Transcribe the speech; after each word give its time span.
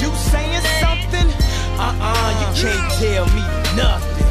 you 0.00 0.10
saying 0.30 0.62
something? 0.80 1.28
Uh-uh, 1.78 2.30
you 2.40 2.48
can't 2.62 2.90
tell 2.98 3.26
me 3.36 3.42
nothing. 3.76 4.26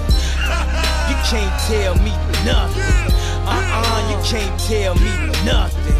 You 1.10 1.18
can't 1.30 1.55
tell 1.68 1.96
me 2.04 2.12
nothing. 2.46 3.14
Uh-uh, 3.46 4.12
you 4.12 4.18
can't 4.24 4.60
tell 4.68 4.96
me 4.96 5.12
nothing. 5.46 6.00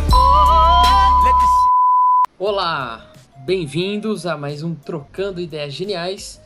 Olá, 2.38 3.12
bem-vindos 3.40 4.26
a 4.26 4.38
mais 4.38 4.64
um 4.64 4.74
Trocando 4.74 5.42
Ideias 5.42 5.74
Geniais. 5.74 6.40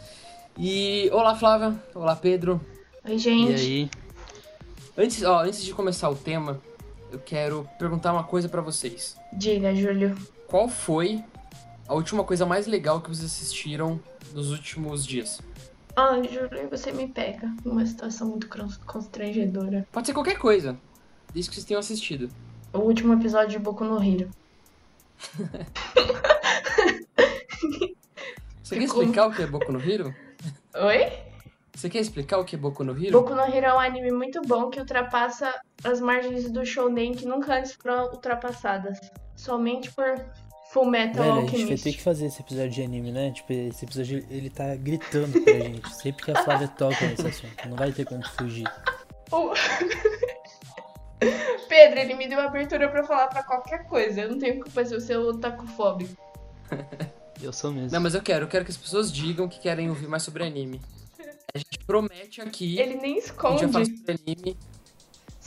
E 0.58 1.10
olá 1.14 1.36
Flávia, 1.36 1.76
olá 1.94 2.16
Pedro. 2.16 2.60
Oi, 3.06 3.14
E 3.16 3.18
gente. 3.20 3.54
aí? 3.54 3.90
Antes, 4.98 5.24
ó, 5.24 5.44
antes 5.44 5.64
de 5.64 5.74
começar 5.74 6.10
o 6.10 6.16
tema, 6.16 6.60
eu 7.12 7.20
quero 7.20 7.68
perguntar 7.80 8.12
uma 8.14 8.24
coisa 8.24 8.48
pra 8.50 8.62
vocês. 8.62 9.16
Diga, 9.32 9.74
Júlio. 9.76 10.16
Qual 10.48 10.68
foi 10.68 11.24
a 11.94 11.96
última 11.96 12.24
coisa 12.24 12.44
mais 12.44 12.66
legal 12.66 13.00
que 13.00 13.10
vocês 13.10 13.32
assistiram 13.32 14.00
nos 14.34 14.50
últimos 14.50 15.06
dias? 15.06 15.40
Ah, 15.96 16.16
Júlio, 16.24 16.68
você 16.68 16.92
me 16.92 17.08
pega 17.08 17.54
numa 17.64 17.86
situação 17.86 18.30
muito 18.30 18.50
constrangedora. 18.84 19.88
Pode 19.92 20.08
ser 20.08 20.14
qualquer 20.14 20.40
coisa, 20.40 20.76
desde 21.32 21.52
que 21.52 21.56
vocês 21.56 21.68
tenham 21.68 21.80
assistido. 21.80 22.30
O 22.74 22.80
último 22.80 23.14
episódio 23.14 23.52
de 23.52 23.60
Boku 23.60 23.84
no 23.84 24.04
Hero. 24.04 24.32
Você 28.64 28.76
quer 28.78 28.86
explicar 28.86 29.28
o 29.28 29.32
que 29.32 29.44
é 29.44 29.46
Boku 29.46 29.72
no 29.72 29.80
Hero? 29.80 30.16
Oi? 30.76 31.12
Você 31.76 31.90
quer 31.90 32.00
explicar 32.00 32.40
o 32.40 32.46
que 32.46 32.56
é 32.56 32.60
Boku 32.60 32.84
no 32.84 32.94
Hero? 32.94 33.12
Boku 33.12 33.36
no 33.36 33.42
Hero 33.42 33.68
é 33.68 33.74
um 33.76 33.80
anime 33.80 34.12
muito 34.12 34.42
bom 34.42 34.72
que 34.72 34.80
ultrapassa 34.80 35.54
as 35.84 36.02
margens 36.02 36.50
do 36.50 36.66
shounen 36.66 37.14
que 37.14 37.28
nunca 37.28 37.60
antes 37.60 37.74
foram 37.74 38.06
ultrapassadas. 38.06 38.98
Somente 39.36 39.92
por 39.92 40.26
Full 40.74 40.86
Metal 40.86 41.24
Velho, 41.24 41.34
a 41.36 41.40
gente 41.42 41.52
vai 41.52 41.60
Alchemist. 41.62 41.84
ter 41.84 41.94
que 41.94 42.02
fazer 42.02 42.26
esse 42.26 42.42
episódio 42.42 42.72
de 42.72 42.82
anime, 42.82 43.12
né? 43.12 43.32
Tipo, 43.32 43.54
esse 43.54 43.86
episódio 43.86 44.26
ele 44.30 44.50
tá 44.50 44.76
gritando 44.76 45.40
pra 45.42 45.54
gente. 45.60 45.96
Sempre 45.96 46.26
que 46.26 46.32
a 46.32 46.44
Flávia 46.44 46.68
toca 46.68 47.08
nesse 47.08 47.28
assunto. 47.28 47.70
Não 47.70 47.78
vai 47.78 47.92
ter 47.92 48.06
como 48.06 48.24
fugir. 48.30 48.68
O- 49.32 49.54
Pedro, 51.70 52.00
ele 52.00 52.14
me 52.16 52.28
deu 52.28 52.40
abertura 52.40 52.90
pra 52.90 53.04
falar 53.04 53.28
pra 53.28 53.44
qualquer 53.44 53.86
coisa. 53.88 54.22
Eu 54.22 54.32
não 54.32 54.40
tenho 54.40 54.62
culpa 54.64 54.84
se 54.86 54.94
eu 54.94 55.02
sou 55.02 55.30
otacofóbico. 55.30 56.16
Eu 57.42 57.54
sou 57.54 57.72
mesmo. 57.72 57.92
Não, 57.92 58.02
mas 58.02 58.14
eu 58.16 58.22
quero, 58.22 58.46
eu 58.46 58.50
quero 58.50 58.66
que 58.66 58.72
as 58.72 58.78
pessoas 58.78 59.12
digam 59.12 59.48
que 59.48 59.60
querem 59.60 59.90
ouvir 59.90 60.08
mais 60.08 60.24
sobre 60.24 60.44
anime. 60.44 60.82
A 61.54 61.58
gente 61.58 61.78
promete 61.86 62.42
aqui 62.42 62.80
Ele 62.80 62.96
nem 62.96 63.16
que 63.16 63.20
a 63.20 63.22
gente 63.22 63.34
vai 63.34 63.42
falar 63.42 63.56
esconde. 63.84 63.98
sobre 63.98 64.22
anime. 64.26 64.58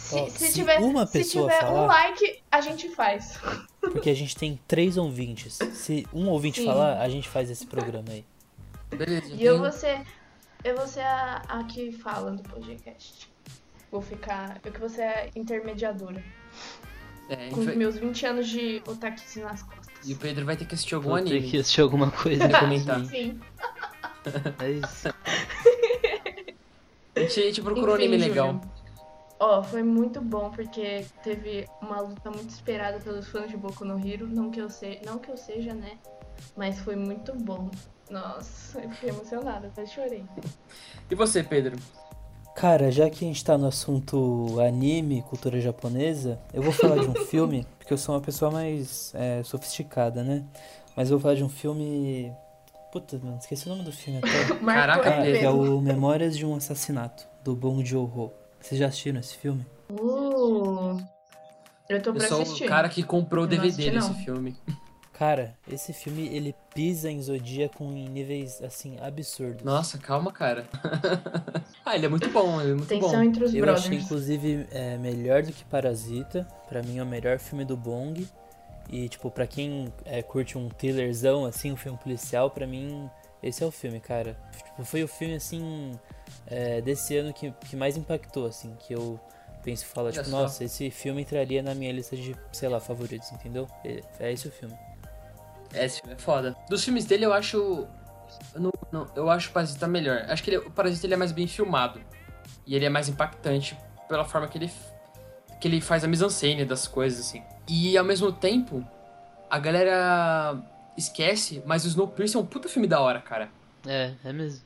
Se, 0.07 0.31
se 0.31 0.47
se 0.49 0.55
tiver, 0.55 0.79
uma 0.79 1.07
se 1.07 1.13
pessoa 1.19 1.51
tiver 1.51 1.65
um 1.65 1.69
falar- 1.75 1.87
like, 1.87 2.43
a 2.51 2.61
gente 2.61 2.89
faz. 2.91 3.39
Porque 3.81 4.11
a 4.11 4.15
gente 4.15 4.37
tem 4.37 4.59
três 4.69 4.97
ouvintes. 4.97 5.59
Se 5.73 6.07
um 6.13 6.29
ouvinte 6.29 6.61
Sim. 6.61 6.67
falar, 6.67 7.01
a 7.01 7.09
gente 7.09 7.29
faz 7.29 7.51
esse 7.51 7.67
programa 7.67 8.11
aí. 8.11 8.25
Beleza, 8.91 9.35
E 9.35 9.45
eu 9.45 9.59
vou 9.59 9.73
ser, 9.73 10.01
eu 10.65 10.77
vou 10.77 10.87
ser 10.87 11.01
a, 11.01 11.43
a 11.49 11.65
que 11.65 11.91
fala 11.93 12.31
do 12.33 12.43
podcast. 12.43 13.29
Vou 13.91 14.01
ficar. 14.03 14.61
Eu 14.65 14.73
que 14.73 14.81
vou 14.81 14.89
ser 14.89 15.03
a 15.03 15.27
intermediadora. 15.37 16.23
é, 17.29 17.49
Com 17.51 17.61
os 17.61 17.67
vai- 17.67 17.75
meus 17.77 17.97
20 17.97 18.27
anos 18.27 18.49
de 18.49 18.83
otakice 18.87 19.41
nas 19.41 19.63
costas. 19.63 19.87
E 20.09 20.13
o 20.13 20.17
Pedro 20.17 20.45
vai 20.45 20.57
ter 20.57 20.65
que 20.67 20.75
assistir 20.75 20.95
algum 20.95 21.09
Vou 21.11 21.19
ter 21.23 21.31
anime. 21.31 21.51
que 21.51 21.59
assistir 21.59 21.81
alguma 21.81 22.11
coisa. 22.11 22.49
Pra 22.49 22.61
comentar. 22.61 23.05
Sim. 23.07 23.41
É 24.61 24.71
isso. 24.71 25.09
A 27.15 27.21
gente, 27.21 27.41
a 27.41 27.43
gente 27.45 27.63
procurou 27.63 27.93
um 27.93 27.95
anime 27.95 28.19
Júlio. 28.21 28.61
Ó, 29.39 29.63
foi 29.63 29.83
muito 29.83 30.21
bom 30.21 30.51
porque 30.51 31.05
teve 31.23 31.67
uma 31.83 32.01
luta 32.01 32.31
muito 32.31 32.51
esperada 32.51 32.99
pelos 33.01 33.29
fãs 33.29 33.51
de 33.51 33.57
Boku 33.57 33.85
no 33.85 33.99
Hero. 33.99 34.27
Não 34.27 34.51
que 34.51 34.61
eu, 34.61 34.71
se... 34.71 35.01
não 35.05 35.19
que 35.19 35.31
eu 35.31 35.37
seja, 35.37 35.75
né? 35.75 35.99
Mas 36.57 36.79
foi 36.79 36.97
muito 36.97 37.35
bom. 37.35 37.71
Nossa, 38.11 38.81
eu 38.81 38.91
fiquei 38.91 39.11
emocionada, 39.11 39.67
até 39.67 39.85
chorei. 39.85 40.25
E 41.11 41.15
você, 41.15 41.43
Pedro? 41.43 41.77
Cara, 42.55 42.91
já 42.91 43.11
que 43.11 43.25
a 43.25 43.29
gente 43.29 43.45
tá 43.45 43.59
no 43.59 43.67
assunto 43.67 44.59
anime, 44.61 45.23
cultura 45.23 45.61
japonesa, 45.61 46.41
eu 46.55 46.63
vou 46.63 46.73
falar 46.73 46.97
de 47.03 47.09
um 47.09 47.15
filme, 47.27 47.67
porque 47.79 47.93
eu 47.93 47.99
sou 47.99 48.15
uma 48.15 48.21
pessoa 48.21 48.51
mais 48.51 49.13
é, 49.15 49.43
sofisticada, 49.43 50.23
né? 50.25 50.45
Mas 50.97 51.11
eu 51.11 51.19
vou 51.19 51.23
falar 51.23 51.35
de 51.35 51.45
um 51.45 51.49
filme. 51.51 52.33
Puta, 52.91 53.19
mano, 53.23 53.37
esqueci 53.39 53.67
o 53.67 53.69
nome 53.69 53.83
do 53.83 53.93
filme 53.93 54.21
até. 54.21 54.55
Caraca, 54.65 55.11
Ah, 55.11 55.29
é 55.29 55.51
o 55.51 55.81
Memórias 55.83 56.35
de 56.35 56.47
um 56.47 56.57
Assassinato, 56.57 57.29
do 57.45 57.55
Bong 57.55 57.85
Joon-ho. 57.85 58.33
Vocês 58.61 58.79
já 58.81 58.87
assistiram 58.89 59.21
esse 59.21 59.37
filme? 59.37 59.65
Uh, 59.91 60.99
eu 61.89 62.03
tô 62.03 62.11
Eu 62.11 62.15
pra 62.15 62.29
sou 62.29 62.43
assistir. 62.43 62.65
o 62.65 62.69
cara 62.69 62.89
que 62.89 63.03
comprou 63.03 63.45
o 63.45 63.47
DVD 63.47 63.91
desse 63.93 64.13
filme. 64.25 64.57
Cara, 65.13 65.57
esse 65.67 65.95
filme, 65.95 66.27
ele 66.29 66.55
pisa 66.75 67.11
em 67.11 67.23
Zodíaco 67.23 67.83
em 67.85 68.07
níveis, 68.07 68.61
assim, 68.63 68.99
absurdos. 69.01 69.65
Nossa, 69.65 69.97
calma, 69.97 70.31
cara. 70.31 70.67
ah, 71.87 71.95
ele 71.97 72.05
é 72.05 72.09
muito 72.09 72.29
bom, 72.29 72.61
ele 72.61 72.73
é 72.73 72.75
muito 72.75 72.89
Tensão 72.89 73.13
bom. 73.13 73.23
entre 73.23 73.45
os 73.45 73.55
Eu 73.55 73.63
brothers. 73.63 73.87
achei, 73.87 73.99
inclusive, 73.99 74.67
é, 74.71 74.99
melhor 74.99 75.43
do 75.43 75.53
que 75.53 75.65
Parasita. 75.65 76.47
Pra 76.69 76.83
mim, 76.83 76.99
é 76.99 77.03
o 77.03 77.07
melhor 77.07 77.39
filme 77.39 77.65
do 77.65 77.77
Bong. 77.79 78.29
E, 78.91 79.09
tipo, 79.09 79.31
pra 79.31 79.47
quem 79.47 79.91
é, 80.05 80.23
curte 80.23 80.59
um 80.59 80.69
thrillerzão, 80.69 81.47
assim, 81.47 81.73
um 81.73 81.77
filme 81.77 81.97
policial, 81.97 82.51
pra 82.51 82.67
mim, 82.67 83.09
esse 83.49 83.63
é 83.63 83.67
o 83.67 83.71
filme, 83.71 84.01
cara. 84.01 84.37
Tipo, 84.57 84.85
foi 84.85 85.03
o 85.03 85.09
filme, 85.09 85.35
assim, 85.37 85.93
é, 86.47 86.81
desse 86.81 87.17
ano 87.17 87.33
que, 87.33 87.51
que 87.69 87.77
mais 87.77 87.97
impactou, 87.97 88.47
assim. 88.47 88.75
Que 88.81 88.95
eu 88.95 89.19
penso 89.63 89.85
e 89.85 89.87
falo, 89.87 90.11
tipo, 90.13 90.29
nossa, 90.31 90.65
esse 90.65 90.91
filme 90.91 91.23
entraria 91.23 91.63
na 91.63 91.75
minha 91.75 91.93
lista 91.93 92.17
de, 92.17 92.37
sei 92.53 92.69
lá, 92.69 92.79
favoritos, 92.81 93.31
entendeu? 93.33 93.67
É, 93.85 94.01
é 94.21 94.33
esse 94.33 94.47
o 94.49 94.51
filme. 94.53 94.77
É, 95.75 95.85
esse 95.85 96.01
filme 96.01 96.15
é 96.15 96.19
foda. 96.19 96.57
Dos 96.69 96.85
filmes 96.85 97.05
dele, 97.05 97.25
eu 97.27 97.33
acho. 97.33 97.57
Eu, 98.55 98.61
não, 98.61 98.73
não- 98.93 99.07
eu 99.17 99.29
acho 99.31 99.51
o 99.51 99.53
Parasita 99.53 99.87
melhor. 99.87 100.25
Acho 100.29 100.43
que 100.43 100.51
ele- 100.51 100.59
o 100.59 100.71
Parasita 100.71 101.07
ele 101.07 101.15
é 101.15 101.17
mais 101.17 101.33
bem 101.33 101.47
filmado. 101.47 102.01
E 102.67 102.75
ele 102.75 102.85
é 102.85 102.89
mais 102.89 103.09
impactante 103.09 103.77
pela 104.09 104.25
forma 104.25 104.47
que 104.49 104.59
ele, 104.59 104.71
que 105.61 105.69
ele 105.69 105.81
faz 105.81 106.05
a 106.05 106.09
mise-en-scène 106.09 106.65
das 106.65 106.87
coisas, 106.87 107.21
assim. 107.21 107.43
E 107.69 107.97
ao 107.99 108.05
mesmo 108.05 108.31
tempo, 108.33 108.85
a 109.51 109.59
galera 109.59 110.57
esquece, 110.97 111.63
mas 111.67 111.85
o 111.85 111.89
Snowpiercer 111.89 112.39
é 112.41 112.43
um 112.43 112.47
puta 112.47 112.69
filme 112.69 112.87
da 112.89 113.01
hora, 113.01 113.21
cara. 113.21 113.51
É, 113.87 114.15
é 114.25 114.33
mesmo. 114.33 114.65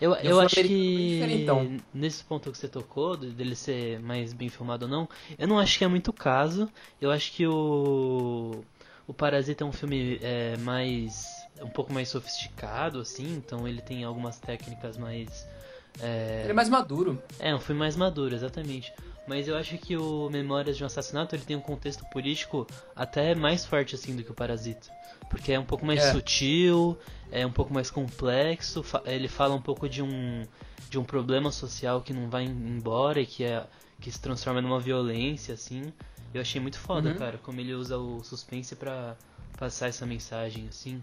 Eu, 0.00 0.14
eu 0.14 0.38
o 0.38 0.40
acho 0.40 0.62
americano 0.62 1.00
é 1.00 1.02
que 1.02 1.06
diferentão. 1.06 1.72
nesse 1.92 2.22
ponto 2.24 2.50
que 2.52 2.58
você 2.58 2.68
tocou, 2.68 3.16
de- 3.16 3.30
dele 3.32 3.56
ser 3.56 3.98
mais 4.00 4.32
bem 4.32 4.48
filmado 4.48 4.84
ou 4.86 4.90
não, 4.90 5.08
eu 5.36 5.48
não 5.48 5.58
acho 5.58 5.76
que 5.78 5.84
é 5.84 5.88
muito 5.88 6.12
caso. 6.12 6.70
Eu 7.00 7.10
acho 7.10 7.32
que 7.32 7.46
o 7.46 8.64
o 9.06 9.14
Parasita 9.14 9.64
é 9.64 9.66
um 9.66 9.72
filme 9.72 10.18
é, 10.22 10.56
mais 10.58 11.48
um 11.62 11.68
pouco 11.70 11.92
mais 11.92 12.08
sofisticado, 12.10 13.00
assim, 13.00 13.36
então 13.36 13.66
ele 13.66 13.80
tem 13.82 14.04
algumas 14.04 14.38
técnicas 14.38 14.96
mais 14.98 15.46
é, 16.00 16.44
Ele 16.44 16.52
é 16.52 16.54
mais 16.54 16.68
maduro. 16.68 17.22
é, 17.38 17.54
um 17.54 17.60
filme 17.60 17.78
mais 17.80 17.96
maduro, 17.96 18.34
exatamente. 18.34 18.92
Mas 19.28 19.46
eu 19.46 19.56
acho 19.56 19.76
que 19.78 19.96
o 19.96 20.28
Memórias 20.30 20.76
de 20.76 20.82
um 20.82 20.86
Assassinato 20.86 21.34
ele 21.36 21.44
tem 21.44 21.56
um 21.56 21.60
contexto 21.60 22.04
político 22.06 22.66
até 22.96 23.34
mais 23.34 23.64
forte 23.64 23.94
assim 23.94 24.16
do 24.16 24.24
que 24.24 24.30
o 24.30 24.34
Parasita. 24.34 24.88
Porque 25.28 25.52
é 25.52 25.58
um 25.58 25.64
pouco 25.64 25.84
mais 25.84 26.00
É. 26.02 26.10
sutil, 26.12 26.98
é 27.30 27.46
um 27.46 27.52
pouco 27.52 27.72
mais 27.72 27.90
complexo, 27.90 28.82
fa- 28.82 29.02
ele 29.06 29.28
fala 29.28 29.54
um 29.54 29.60
pouco 29.62 29.88
de 29.88 30.02
um 30.02 30.46
de 30.88 30.98
um 30.98 31.04
problema 31.04 31.50
social 31.52 32.00
que 32.00 32.14
não 32.14 32.30
vai 32.30 32.44
embora 32.44 33.20
e 33.20 33.26
que 33.26 33.44
é 33.44 33.66
que 34.00 34.10
se 34.10 34.20
transforma 34.20 34.62
numa 34.62 34.80
violência 34.80 35.52
assim. 35.54 35.92
Eu 36.32 36.40
achei 36.40 36.60
muito 36.60 36.78
foda, 36.78 37.10
Uhum. 37.10 37.18
cara, 37.18 37.38
como 37.38 37.60
ele 37.60 37.74
usa 37.74 37.98
o 37.98 38.22
suspense 38.22 38.74
pra 38.76 39.16
passar 39.58 39.88
essa 39.88 40.06
mensagem 40.06 40.66
assim. 40.68 41.02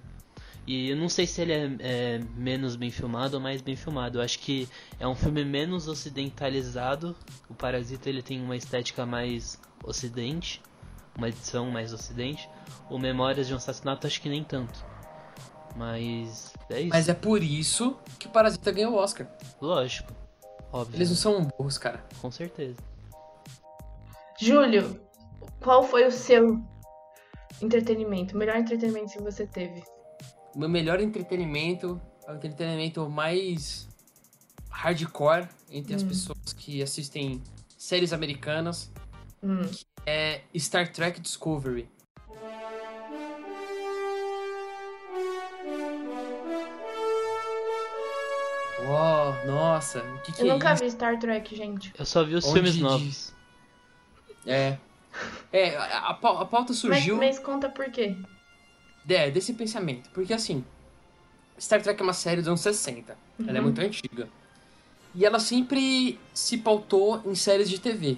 E 0.68 0.90
eu 0.90 0.96
não 0.96 1.08
sei 1.08 1.28
se 1.28 1.42
ele 1.42 1.54
é, 1.54 1.76
é 1.80 2.20
menos 2.36 2.76
bem 2.76 2.90
filmado 2.90 3.38
ou 3.38 3.42
mais 3.42 3.62
bem 3.62 3.76
filmado. 3.76 4.18
Eu 4.18 4.24
acho 4.24 4.40
que 4.40 4.68
é 5.00 5.08
um 5.08 5.14
filme 5.14 5.46
menos 5.46 5.88
ocidentalizado. 5.88 7.16
O 7.48 7.54
Parasita 7.54 8.10
ele 8.10 8.24
tem 8.24 8.42
uma 8.42 8.56
estética 8.56 9.06
mais 9.06 9.60
ocidente, 9.84 10.62
uma 11.16 11.30
edição 11.30 11.70
mais 11.70 11.94
ocidente. 11.94 12.50
O 12.90 12.98
Memórias 12.98 13.48
de 13.48 13.54
um 13.54 13.58
Assassinato 13.58 14.08
acho 14.08 14.20
que 14.20 14.28
nem 14.28 14.44
tanto. 14.44 14.84
Mas 15.76 16.54
é 16.70 16.82
isso. 16.82 16.90
Mas 16.90 17.10
é 17.10 17.14
por 17.14 17.44
isso 17.44 17.98
que 18.18 18.28
o 18.28 18.30
Parasita 18.32 18.72
ganhou 18.72 18.94
o 18.94 18.98
Oscar. 18.98 19.28
Lógico. 19.62 20.12
Óbvio. 20.72 20.98
Eles 20.98 21.10
não 21.10 21.16
são 21.16 21.44
burros, 21.44 21.78
cara. 21.78 22.04
Com 22.22 22.32
certeza. 22.32 22.78
Júlio, 24.40 25.00
qual 25.62 25.84
foi 25.84 26.06
o 26.06 26.12
seu 26.12 26.60
entretenimento? 27.62 28.36
O 28.36 28.38
melhor 28.38 28.58
entretenimento 28.58 29.14
que 29.14 29.22
você 29.22 29.46
teve? 29.46 29.84
O 30.56 30.60
meu 30.60 30.70
melhor 30.70 31.02
entretenimento 31.02 32.02
é 32.26 32.32
o 32.32 32.36
entretenimento 32.36 33.10
mais 33.10 33.88
hardcore 34.70 35.48
entre 35.70 35.94
as 35.94 36.02
pessoas 36.02 36.54
que 36.54 36.82
assistem 36.82 37.42
séries 37.78 38.14
americanas. 38.14 38.90
Hum. 39.44 39.70
É 40.06 40.42
Star 40.58 40.92
Trek 40.92 41.20
Discovery. 41.20 41.90
Uau, 48.88 49.34
nossa, 49.48 50.00
o 50.04 50.20
que, 50.22 50.32
que 50.34 50.42
Eu 50.42 50.48
é 50.48 50.54
nunca 50.54 50.74
isso? 50.74 50.84
vi 50.84 50.92
Star 50.92 51.18
Trek, 51.18 51.56
gente. 51.56 51.94
Eu 51.98 52.06
só 52.06 52.24
vi 52.24 52.36
os 52.36 52.44
Onde 52.46 52.54
filmes 52.54 52.74
diz? 52.74 52.82
novos. 52.82 53.34
É. 54.46 54.78
É, 55.52 55.78
a, 55.78 56.10
a 56.10 56.14
pau- 56.14 56.38
a 56.40 56.46
pauta 56.46 56.74
Mas, 56.74 56.80
surgiu 56.80 57.18
mas 57.18 57.40
conta 57.40 57.70
por 57.70 57.90
quê? 57.90 58.16
É, 59.10 59.30
desse 59.32 59.54
pensamento. 59.54 60.10
Porque 60.12 60.34
assim, 60.34 60.64
Star 61.60 61.82
Trek 61.82 62.00
é 62.00 62.04
uma 62.04 62.14
série 62.14 62.42
dos 62.42 62.48
anos 62.48 62.62
60. 62.62 63.18
Ela 63.40 63.52
é 63.52 63.54
Uhum. 63.60 63.64
muito 63.64 63.80
antiga. 63.82 64.28
E 65.14 65.26
ela 65.26 65.40
sempre 65.40 66.20
se 66.34 66.58
pautou 66.58 67.22
em 67.26 67.36
séries 67.36 67.70
de 67.70 67.80
TV. 67.80 68.18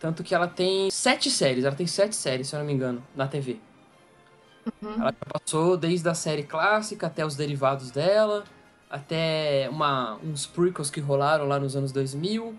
Tanto 0.00 0.22
que 0.22 0.34
ela 0.34 0.46
tem 0.48 0.90
sete 0.90 1.30
séries, 1.30 1.64
ela 1.64 1.74
tem 1.74 1.86
sete 1.86 2.14
séries, 2.16 2.48
se 2.48 2.54
eu 2.54 2.60
não 2.60 2.66
me 2.66 2.72
engano, 2.72 3.04
na 3.16 3.26
TV. 3.28 3.58
Uhum. 4.82 4.94
Ela 4.94 5.12
já 5.12 5.26
passou 5.40 5.76
desde 5.76 6.08
a 6.08 6.14
série 6.14 6.42
clássica 6.44 7.06
até 7.08 7.24
os 7.26 7.34
derivados 7.36 7.90
dela, 7.90 8.44
até 8.88 9.68
uma, 9.70 10.16
uns 10.22 10.46
prequels 10.46 10.90
que 10.90 11.00
rolaram 11.00 11.46
lá 11.46 11.58
nos 11.58 11.74
anos 11.76 11.92
2000. 11.92 12.54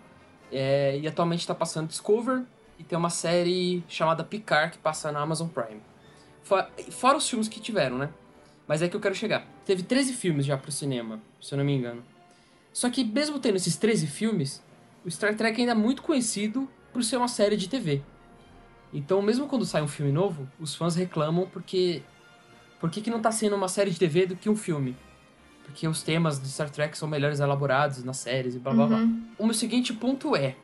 é, 0.51 0.97
e 0.99 1.07
atualmente 1.07 1.41
está 1.41 1.53
passando 1.53 1.87
Discover 1.89 2.43
e 2.79 2.83
tem 2.83 2.97
uma 2.97 3.11
série 3.11 3.83
chamada 3.87 4.23
Picard 4.23 4.71
que 4.73 4.77
passa 4.79 5.11
na 5.11 5.19
Amazon 5.21 5.47
Prime. 5.47 5.79
Fora, 6.49 6.67
fora 6.89 7.17
os 7.19 7.29
filmes 7.29 7.47
que 7.47 7.59
tiveram, 7.59 7.99
né? 7.99 8.09
Mas 8.67 8.81
é 8.81 8.89
que 8.89 8.95
eu 8.95 8.99
quero 8.99 9.13
chegar. 9.13 9.45
Teve 9.63 9.83
13 9.83 10.13
filmes 10.13 10.47
já 10.47 10.57
pro 10.57 10.71
cinema, 10.71 11.21
se 11.39 11.53
eu 11.53 11.59
não 11.59 11.63
me 11.63 11.75
engano. 11.75 12.03
Só 12.73 12.89
que 12.89 13.03
mesmo 13.03 13.37
tendo 13.37 13.57
esses 13.57 13.77
13 13.77 14.07
filmes, 14.07 14.63
o 15.05 15.11
Star 15.11 15.35
Trek 15.37 15.59
ainda 15.59 15.73
é 15.73 15.75
muito 15.75 16.01
conhecido 16.01 16.67
por 16.91 17.03
ser 17.03 17.17
uma 17.17 17.27
série 17.27 17.55
de 17.55 17.69
TV. 17.69 18.01
Então, 18.91 19.21
mesmo 19.21 19.45
quando 19.45 19.63
sai 19.63 19.83
um 19.83 19.87
filme 19.87 20.11
novo, 20.11 20.49
os 20.59 20.73
fãs 20.73 20.95
reclamam 20.95 21.47
porque 21.47 22.01
por 22.79 22.89
que, 22.89 22.99
que 22.99 23.11
não 23.11 23.21
tá 23.21 23.31
sendo 23.31 23.55
uma 23.55 23.67
série 23.67 23.91
de 23.91 23.99
TV 23.99 24.25
do 24.25 24.35
que 24.35 24.49
um 24.49 24.55
filme? 24.55 24.97
Porque 25.65 25.87
os 25.87 26.01
temas 26.01 26.41
de 26.41 26.49
Star 26.49 26.71
Trek 26.71 26.97
são 26.97 27.07
melhores 27.07 27.39
elaborados 27.39 28.03
nas 28.03 28.17
séries 28.17 28.55
e 28.55 28.59
blá 28.59 28.73
blá 28.73 28.87
blá. 28.87 28.97
Uhum. 28.97 29.23
O 29.37 29.45
meu 29.45 29.53
seguinte 29.53 29.93
ponto 29.93 30.35
é. 30.35 30.55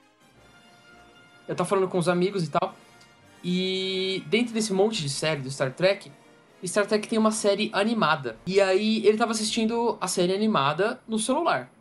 Eu 1.48 1.54
tava 1.54 1.70
falando 1.70 1.88
com 1.88 2.00
os 2.00 2.10
amigos 2.10 2.44
e 2.44 2.50
tal. 2.50 2.76
E 3.48 4.24
dentro 4.26 4.56
desse 4.56 4.74
monte 4.74 5.04
de 5.04 5.10
série 5.10 5.40
do 5.40 5.52
Star 5.52 5.72
Trek, 5.72 6.12
Star 6.66 6.88
Trek 6.88 7.08
tem 7.08 7.20
uma 7.20 7.30
série 7.30 7.70
animada. 7.74 8.38
E 8.48 8.60
aí 8.60 9.06
ele 9.06 9.20
tava 9.20 9.34
assistindo 9.34 10.00
a 10.02 10.08
série 10.08 10.34
animada 10.34 11.00
no 11.08 11.20
celular. 11.20 11.72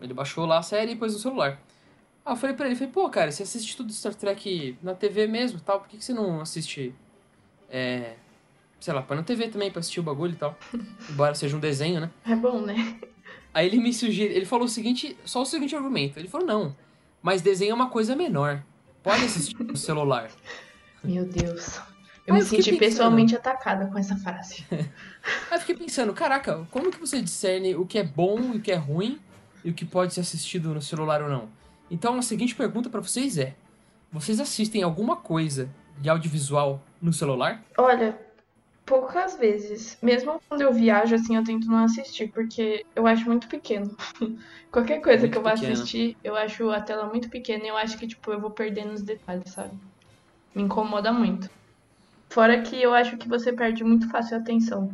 Ele 0.00 0.12
baixou 0.12 0.44
lá 0.46 0.58
a 0.58 0.62
série 0.62 0.92
e 0.92 0.96
pôs 0.96 1.12
no 1.12 1.20
celular. 1.20 1.62
Ah, 2.26 2.32
eu 2.32 2.36
falei 2.36 2.56
pra 2.56 2.66
ele, 2.66 2.74
falei, 2.74 2.92
pô, 2.92 3.08
cara, 3.08 3.30
você 3.30 3.44
assiste 3.44 3.76
tudo 3.76 3.92
Star 3.92 4.16
Trek 4.16 4.76
na 4.82 4.94
TV 4.94 5.28
mesmo 5.28 5.58
e 5.58 5.60
tal, 5.60 5.78
por 5.78 5.88
que, 5.88 5.96
que 5.96 6.04
você 6.04 6.12
não 6.12 6.40
assiste. 6.40 6.92
É. 7.70 8.14
Sei 8.80 8.92
lá, 8.92 9.00
põe 9.00 9.16
na 9.16 9.22
TV 9.22 9.46
também 9.46 9.70
pra 9.70 9.78
assistir 9.78 10.00
o 10.00 10.02
bagulho 10.02 10.32
e 10.32 10.36
tal. 10.36 10.58
Embora 11.08 11.36
seja 11.36 11.56
um 11.56 11.60
desenho, 11.60 12.00
né? 12.00 12.10
É 12.26 12.34
bom, 12.34 12.60
né? 12.62 12.98
Aí 13.54 13.68
ele 13.68 13.78
me 13.78 13.94
sugeriu, 13.94 14.34
ele 14.36 14.46
falou 14.46 14.64
o 14.64 14.68
seguinte, 14.68 15.16
só 15.24 15.42
o 15.42 15.46
seguinte 15.46 15.76
argumento. 15.76 16.18
Ele 16.18 16.26
falou, 16.26 16.44
não, 16.44 16.76
mas 17.22 17.42
desenho 17.42 17.70
é 17.70 17.74
uma 17.74 17.90
coisa 17.90 18.16
menor. 18.16 18.60
Pode 19.04 19.24
assistir 19.24 19.62
no 19.62 19.76
celular. 19.76 20.28
Meu 21.02 21.24
Deus. 21.26 21.78
Ah, 21.78 21.86
Eu 22.26 22.34
me 22.34 22.40
eu 22.40 22.46
senti 22.46 22.72
pensando. 22.76 22.78
pessoalmente 22.78 23.34
atacada 23.36 23.86
com 23.86 23.98
essa 23.98 24.16
frase. 24.16 24.64
Aí 25.50 25.56
eu 25.56 25.60
fiquei 25.60 25.76
pensando, 25.76 26.12
caraca, 26.12 26.66
como 26.70 26.90
que 26.90 26.98
você 27.00 27.20
discerne 27.20 27.74
o 27.74 27.86
que 27.86 27.98
é 27.98 28.04
bom 28.04 28.54
e 28.54 28.58
o 28.58 28.60
que 28.62 28.72
é 28.72 28.76
ruim 28.76 29.20
e 29.64 29.70
o 29.70 29.74
que 29.74 29.84
pode 29.84 30.14
ser 30.14 30.20
assistido 30.20 30.74
no 30.74 30.82
celular 30.82 31.22
ou 31.22 31.28
não? 31.28 31.48
Então 31.90 32.16
a 32.18 32.22
seguinte 32.22 32.54
pergunta 32.54 32.88
pra 32.90 33.00
vocês 33.00 33.38
é: 33.38 33.56
vocês 34.10 34.40
assistem 34.40 34.82
alguma 34.82 35.16
coisa 35.16 35.68
de 35.98 36.08
audiovisual 36.08 36.82
no 37.00 37.12
celular? 37.12 37.62
Olha, 37.76 38.18
poucas 38.86 39.36
vezes. 39.38 39.98
Mesmo 40.02 40.40
quando 40.48 40.62
eu 40.62 40.72
viajo, 40.72 41.14
assim, 41.14 41.36
eu 41.36 41.44
tento 41.44 41.66
não 41.68 41.84
assistir, 41.84 42.28
porque 42.32 42.86
eu 42.94 43.06
acho 43.06 43.26
muito 43.26 43.48
pequeno. 43.48 43.96
Qualquer 44.70 45.00
coisa 45.02 45.26
Muito 45.26 45.32
que 45.32 45.38
eu 45.38 45.42
vá 45.42 45.52
assistir, 45.52 46.16
eu 46.24 46.36
acho 46.36 46.70
a 46.70 46.80
tela 46.80 47.06
muito 47.08 47.28
pequena 47.30 47.64
e 47.64 47.68
eu 47.68 47.76
acho 47.76 47.98
que, 47.98 48.06
tipo, 48.06 48.32
eu 48.32 48.40
vou 48.40 48.50
perdendo 48.50 48.92
os 48.92 49.02
detalhes, 49.02 49.50
sabe? 49.52 49.78
Me 50.54 50.62
incomoda 50.62 51.12
muito. 51.12 51.50
Fora 52.30 52.60
que 52.62 52.80
eu 52.80 52.94
acho 52.94 53.16
que 53.16 53.28
você 53.28 53.52
perde 53.52 53.84
muito 53.84 54.08
fácil 54.10 54.36
a 54.36 54.40
atenção 54.40 54.90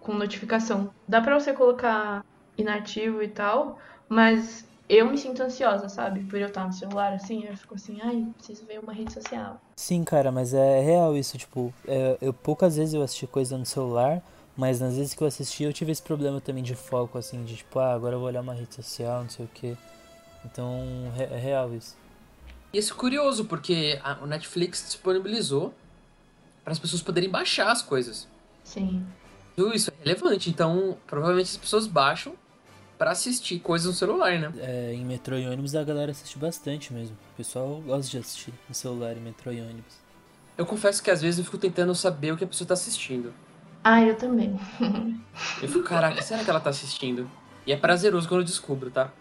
com 0.00 0.12
notificação. 0.14 0.90
Dá 1.08 1.20
pra 1.20 1.38
você 1.38 1.52
colocar 1.52 2.24
inativo 2.56 3.22
e 3.22 3.28
tal, 3.28 3.78
mas 4.08 4.66
eu 4.88 5.06
me 5.08 5.16
sinto 5.16 5.42
ansiosa, 5.42 5.88
sabe? 5.88 6.20
Por 6.24 6.38
eu 6.38 6.48
estar 6.48 6.66
no 6.66 6.72
celular, 6.72 7.12
assim, 7.12 7.44
eu 7.44 7.56
fico 7.56 7.74
assim, 7.74 7.98
ai, 8.02 8.26
preciso 8.36 8.66
ver 8.66 8.80
uma 8.80 8.92
rede 8.92 9.12
social. 9.12 9.60
Sim, 9.76 10.04
cara, 10.04 10.30
mas 10.30 10.52
é 10.52 10.80
real 10.80 11.16
isso, 11.16 11.38
tipo, 11.38 11.72
é, 11.86 12.18
eu 12.20 12.32
poucas 12.32 12.76
vezes 12.76 12.94
eu 12.94 13.02
assisti 13.02 13.26
coisa 13.26 13.56
no 13.56 13.64
celular, 13.64 14.22
mas 14.56 14.80
nas 14.80 14.96
vezes 14.96 15.14
que 15.14 15.22
eu 15.22 15.26
assisti 15.26 15.64
eu 15.64 15.72
tive 15.72 15.90
esse 15.90 16.02
problema 16.02 16.40
também 16.40 16.62
de 16.62 16.74
foco, 16.74 17.18
assim, 17.18 17.42
de 17.44 17.56
tipo, 17.56 17.78
ah, 17.78 17.94
agora 17.94 18.14
eu 18.14 18.18
vou 18.18 18.28
olhar 18.28 18.42
uma 18.42 18.54
rede 18.54 18.74
social, 18.74 19.22
não 19.22 19.30
sei 19.30 19.46
o 19.46 19.48
que. 19.48 19.76
Então, 20.44 20.84
é, 21.18 21.34
é 21.34 21.38
real 21.38 21.72
isso. 21.74 21.96
E 22.74 22.78
isso 22.78 22.92
é 22.92 22.96
curioso, 22.96 23.44
porque 23.44 24.00
a, 24.02 24.18
o 24.20 24.26
Netflix 24.26 24.84
disponibilizou 24.84 25.72
para 26.64 26.72
as 26.72 26.78
pessoas 26.78 27.00
poderem 27.00 27.30
baixar 27.30 27.70
as 27.70 27.80
coisas. 27.80 28.26
Sim. 28.64 29.06
Tudo 29.54 29.72
Isso 29.72 29.90
é 29.90 30.04
relevante, 30.04 30.50
então 30.50 30.98
provavelmente 31.06 31.50
as 31.50 31.56
pessoas 31.56 31.86
baixam 31.86 32.34
pra 32.98 33.12
assistir 33.12 33.60
coisas 33.60 33.86
no 33.86 33.92
celular, 33.92 34.38
né? 34.40 34.52
É, 34.58 34.92
em 34.92 35.04
metrô 35.04 35.36
e 35.36 35.46
ônibus 35.46 35.76
a 35.76 35.84
galera 35.84 36.10
assiste 36.10 36.36
bastante 36.36 36.92
mesmo. 36.92 37.16
O 37.34 37.36
pessoal 37.36 37.80
gosta 37.86 38.10
de 38.10 38.18
assistir 38.18 38.52
no 38.68 38.74
celular 38.74 39.16
em 39.16 39.20
metrô 39.20 39.52
e 39.52 39.60
ônibus. 39.60 39.94
Eu 40.58 40.66
confesso 40.66 41.00
que 41.00 41.10
às 41.12 41.22
vezes 41.22 41.38
eu 41.38 41.44
fico 41.44 41.58
tentando 41.58 41.94
saber 41.94 42.32
o 42.32 42.36
que 42.36 42.42
a 42.42 42.46
pessoa 42.46 42.66
tá 42.66 42.74
assistindo. 42.74 43.32
Ah, 43.84 44.02
eu 44.02 44.16
também. 44.16 44.58
Eu 45.62 45.68
fico, 45.68 45.82
caraca, 45.84 46.20
será 46.22 46.42
que 46.42 46.50
ela 46.50 46.60
tá 46.60 46.70
assistindo? 46.70 47.30
E 47.66 47.72
é 47.72 47.76
prazeroso 47.76 48.26
quando 48.26 48.40
eu 48.40 48.46
descubro, 48.46 48.90
tá? 48.90 49.12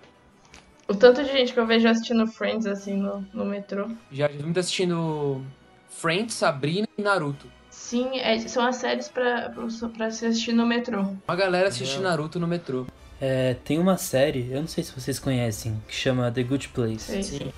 O 0.88 0.94
tanto 0.96 1.24
de 1.24 1.32
gente 1.32 1.54
que 1.54 1.60
eu 1.60 1.66
vejo 1.66 1.88
assistindo 1.88 2.28
Friends 2.28 2.66
assim 2.66 2.98
no, 2.98 3.26
no 3.34 3.46
metrô. 3.46 3.88
Já 4.12 4.28
vi 4.28 4.44
muito 4.44 4.60
assistindo 4.60 5.42
Friends, 5.90 6.34
Sabrina 6.36 6.88
e 6.98 7.02
Naruto. 7.02 7.48
Sim, 7.70 8.18
é- 8.20 8.40
são 8.40 8.66
as 8.66 8.76
séries 8.78 9.08
pra, 9.08 9.50
pra, 9.50 9.68
pra 9.90 10.12
se 10.12 10.26
assistir 10.26 10.54
no 10.54 10.66
metrô. 10.66 11.02
Uma 11.28 11.36
galera 11.36 11.70
assiste 11.70 12.00
Naruto 12.00 12.40
no 12.40 12.48
metrô. 12.48 12.86
É, 13.22 13.56
tem 13.64 13.80
uma 13.80 13.98
série, 13.98 14.50
eu 14.52 14.60
não 14.62 14.68
sei 14.68 14.84
se 14.84 14.92
vocês 14.92 15.18
conhecem, 15.20 15.82
que 15.88 15.96
chama 15.96 16.30
The 16.32 16.44
Good 16.44 16.70
Place. 16.70 17.00
Sei. 17.12 17.24
Sim. 17.24 17.52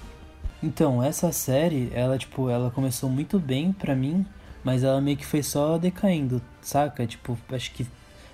Então, 0.61 1.01
essa 1.03 1.31
série, 1.31 1.91
ela, 1.93 2.17
tipo, 2.17 2.49
ela 2.49 2.69
começou 2.71 3.09
muito 3.09 3.39
bem 3.39 3.71
pra 3.73 3.95
mim, 3.95 4.25
mas 4.63 4.83
ela 4.83 5.01
meio 5.01 5.17
que 5.17 5.25
foi 5.25 5.41
só 5.43 5.77
decaindo, 5.77 6.41
saca? 6.61 7.05
Tipo, 7.05 7.37
acho 7.51 7.71
que, 7.71 7.85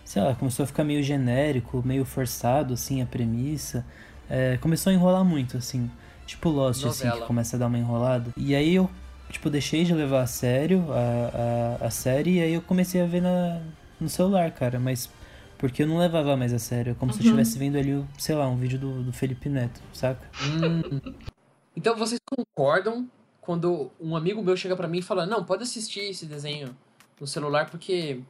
sei 0.04 0.22
lá, 0.22 0.36
começou 0.36 0.64
a 0.64 0.68
ficar 0.68 0.84
meio 0.84 1.02
genérico, 1.04 1.82
meio 1.86 2.06
forçado, 2.06 2.74
assim, 2.74 3.02
a 3.02 3.06
premissa. 3.06 3.86
É, 4.34 4.58
começou 4.58 4.90
a 4.92 4.94
enrolar 4.94 5.24
muito, 5.26 5.58
assim. 5.58 5.92
Tipo 6.26 6.50
Lost, 6.50 6.86
assim, 6.86 7.04
Novela. 7.06 7.22
que 7.22 7.28
começa 7.28 7.56
a 7.58 7.60
dar 7.60 7.68
uma 7.68 7.78
enrolada. 7.78 8.32
E 8.38 8.56
aí 8.56 8.76
eu, 8.76 8.90
tipo, 9.30 9.50
deixei 9.50 9.84
de 9.84 9.94
levar 9.94 10.22
a 10.22 10.28
sério 10.28 10.86
a, 10.92 11.78
a, 11.82 11.88
a 11.88 11.90
série 11.90 12.38
e 12.38 12.42
aí 12.42 12.54
eu 12.54 12.62
comecei 12.62 13.02
a 13.02 13.06
ver 13.06 13.22
na, 13.22 13.60
no 14.00 14.08
celular, 14.08 14.50
cara. 14.52 14.80
Mas 14.80 15.10
porque 15.58 15.84
eu 15.84 15.88
não 15.88 15.98
levava 15.98 16.38
mais 16.38 16.54
a 16.54 16.60
sério. 16.60 16.92
É 16.92 16.96
como 16.96 17.12
se 17.12 17.20
eu 17.20 17.24
Uhum. 17.26 17.40
estivesse 17.40 17.60
vendo 17.60 17.78
ali, 17.78 18.06
sei 18.18 18.34
lá, 18.36 18.48
um 18.48 18.56
vídeo 18.56 18.80
do, 18.80 19.04
do 19.04 19.12
Felipe 19.12 19.50
Neto, 19.50 19.82
saca? 19.94 20.22
Hum. 20.42 21.02
Então 21.76 21.96
vocês 21.98 22.20
concordam 22.26 23.10
quando 23.42 23.92
um 24.00 24.16
amigo 24.16 24.42
meu 24.42 24.56
chega 24.56 24.76
pra 24.78 24.88
mim 24.88 25.00
e 25.00 25.02
fala: 25.02 25.26
Não, 25.26 25.44
pode 25.44 25.64
assistir 25.64 26.10
esse 26.10 26.26
desenho 26.26 26.76
no 27.20 27.28
celular 27.28 27.70
porque 27.70 28.22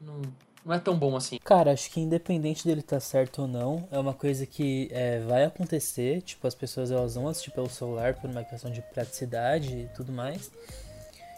não, 0.00 0.20
não 0.64 0.74
é 0.74 0.78
tão 0.78 0.96
bom 0.96 1.16
assim. 1.16 1.38
Cara, 1.42 1.72
acho 1.72 1.90
que 1.90 2.00
independente 2.00 2.64
dele 2.64 2.80
estar 2.80 3.00
certo 3.00 3.42
ou 3.42 3.48
não, 3.48 3.86
é 3.90 3.98
uma 3.98 4.14
coisa 4.14 4.46
que 4.46 4.88
é, 4.92 5.20
vai 5.20 5.44
acontecer. 5.44 6.22
Tipo, 6.22 6.46
as 6.46 6.54
pessoas 6.54 6.90
elas 6.90 7.14
vão 7.14 7.28
assistir 7.28 7.50
pelo 7.50 7.68
celular 7.68 8.14
por 8.14 8.30
uma 8.30 8.44
questão 8.44 8.70
de 8.70 8.80
praticidade 8.80 9.76
e 9.76 9.88
tudo 9.94 10.12
mais. 10.12 10.50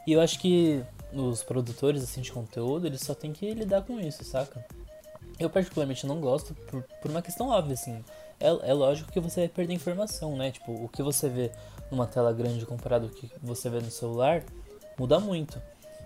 E 0.06 0.12
eu 0.12 0.20
acho 0.20 0.38
que 0.38 0.82
os 1.12 1.42
produtores 1.42 2.02
assim, 2.02 2.20
de 2.20 2.30
conteúdo, 2.30 2.86
eles 2.86 3.00
só 3.00 3.14
têm 3.14 3.32
que 3.32 3.52
lidar 3.54 3.82
com 3.82 3.98
isso, 3.98 4.22
saca? 4.24 4.64
Eu 5.38 5.48
particularmente 5.48 6.06
não 6.06 6.20
gosto 6.20 6.54
por, 6.54 6.82
por 6.82 7.10
uma 7.10 7.22
questão 7.22 7.48
óbvia, 7.48 7.74
assim. 7.74 8.04
É, 8.38 8.48
é 8.48 8.74
lógico 8.74 9.10
que 9.10 9.20
você 9.20 9.40
vai 9.40 9.48
perder 9.48 9.72
informação, 9.72 10.36
né? 10.36 10.50
Tipo, 10.50 10.72
o 10.72 10.88
que 10.88 11.02
você 11.02 11.28
vê 11.28 11.50
numa 11.90 12.06
tela 12.06 12.32
grande 12.32 12.66
comparado 12.66 13.06
ao 13.06 13.10
que 13.10 13.30
você 13.42 13.70
vê 13.70 13.80
no 13.80 13.90
celular 13.90 14.44
muda 14.98 15.18
muito. 15.18 15.60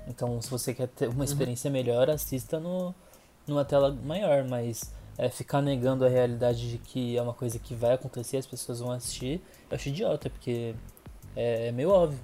Então, 0.07 0.41
se 0.41 0.49
você 0.49 0.73
quer 0.73 0.89
ter 0.89 1.09
uma 1.09 1.25
experiência 1.25 1.71
melhor, 1.71 2.09
assista 2.09 2.59
no, 2.59 2.95
numa 3.49 3.65
tela 3.65 3.97
maior, 4.05 4.45
mas 4.45 4.93
é, 5.17 5.29
ficar 5.29 5.61
negando 5.61 6.05
a 6.05 6.09
realidade 6.09 6.71
de 6.71 6.79
que 6.79 7.17
é 7.17 7.23
uma 7.23 7.35
coisa 7.35 7.59
que 7.59 7.75
vai 7.75 7.95
acontecer, 7.95 8.37
as 8.37 8.47
pessoas 8.47 8.81
vão 8.81 8.93
assistir, 8.93 9.41
eu 9.71 9.75
acho 9.75 9.89
idiota, 9.89 10.31
porque 10.31 10.75
é, 11.35 11.69
é 11.69 11.73
meio 11.73 11.91
óbvio. 11.91 12.21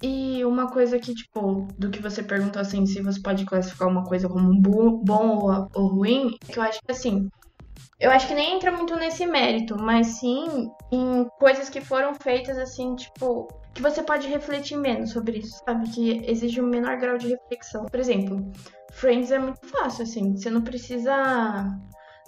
E 0.00 0.44
uma 0.44 0.70
coisa 0.70 0.98
que, 0.98 1.12
tipo, 1.12 1.66
do 1.76 1.90
que 1.90 2.00
você 2.00 2.22
perguntou 2.22 2.62
assim, 2.62 2.86
se 2.86 3.02
você 3.02 3.20
pode 3.20 3.44
classificar 3.44 3.88
uma 3.88 4.04
coisa 4.04 4.28
como 4.28 4.54
bo- 4.60 4.98
bom 4.98 5.38
ou, 5.38 5.68
ou 5.74 5.86
ruim, 5.88 6.36
que 6.46 6.58
eu 6.58 6.62
acho 6.62 6.80
que 6.80 6.92
assim. 6.92 7.28
Eu 7.98 8.12
acho 8.12 8.28
que 8.28 8.34
nem 8.34 8.54
entra 8.54 8.70
muito 8.70 8.94
nesse 8.94 9.26
mérito, 9.26 9.76
mas 9.76 10.06
sim 10.18 10.70
em 10.92 11.24
coisas 11.40 11.68
que 11.68 11.80
foram 11.80 12.14
feitas 12.14 12.56
assim, 12.56 12.94
tipo, 12.94 13.48
que 13.74 13.82
você 13.82 14.02
pode 14.04 14.28
refletir 14.28 14.76
menos 14.76 15.10
sobre 15.10 15.38
isso, 15.38 15.60
sabe? 15.64 15.90
Que 15.90 16.22
exige 16.30 16.60
um 16.60 16.66
menor 16.66 16.96
grau 16.96 17.18
de 17.18 17.28
reflexão. 17.28 17.86
Por 17.86 17.98
exemplo, 17.98 18.52
Friends 18.98 19.30
é 19.30 19.38
muito 19.38 19.64
fácil, 19.68 20.02
assim, 20.02 20.36
você 20.36 20.50
não 20.50 20.62
precisa 20.62 21.64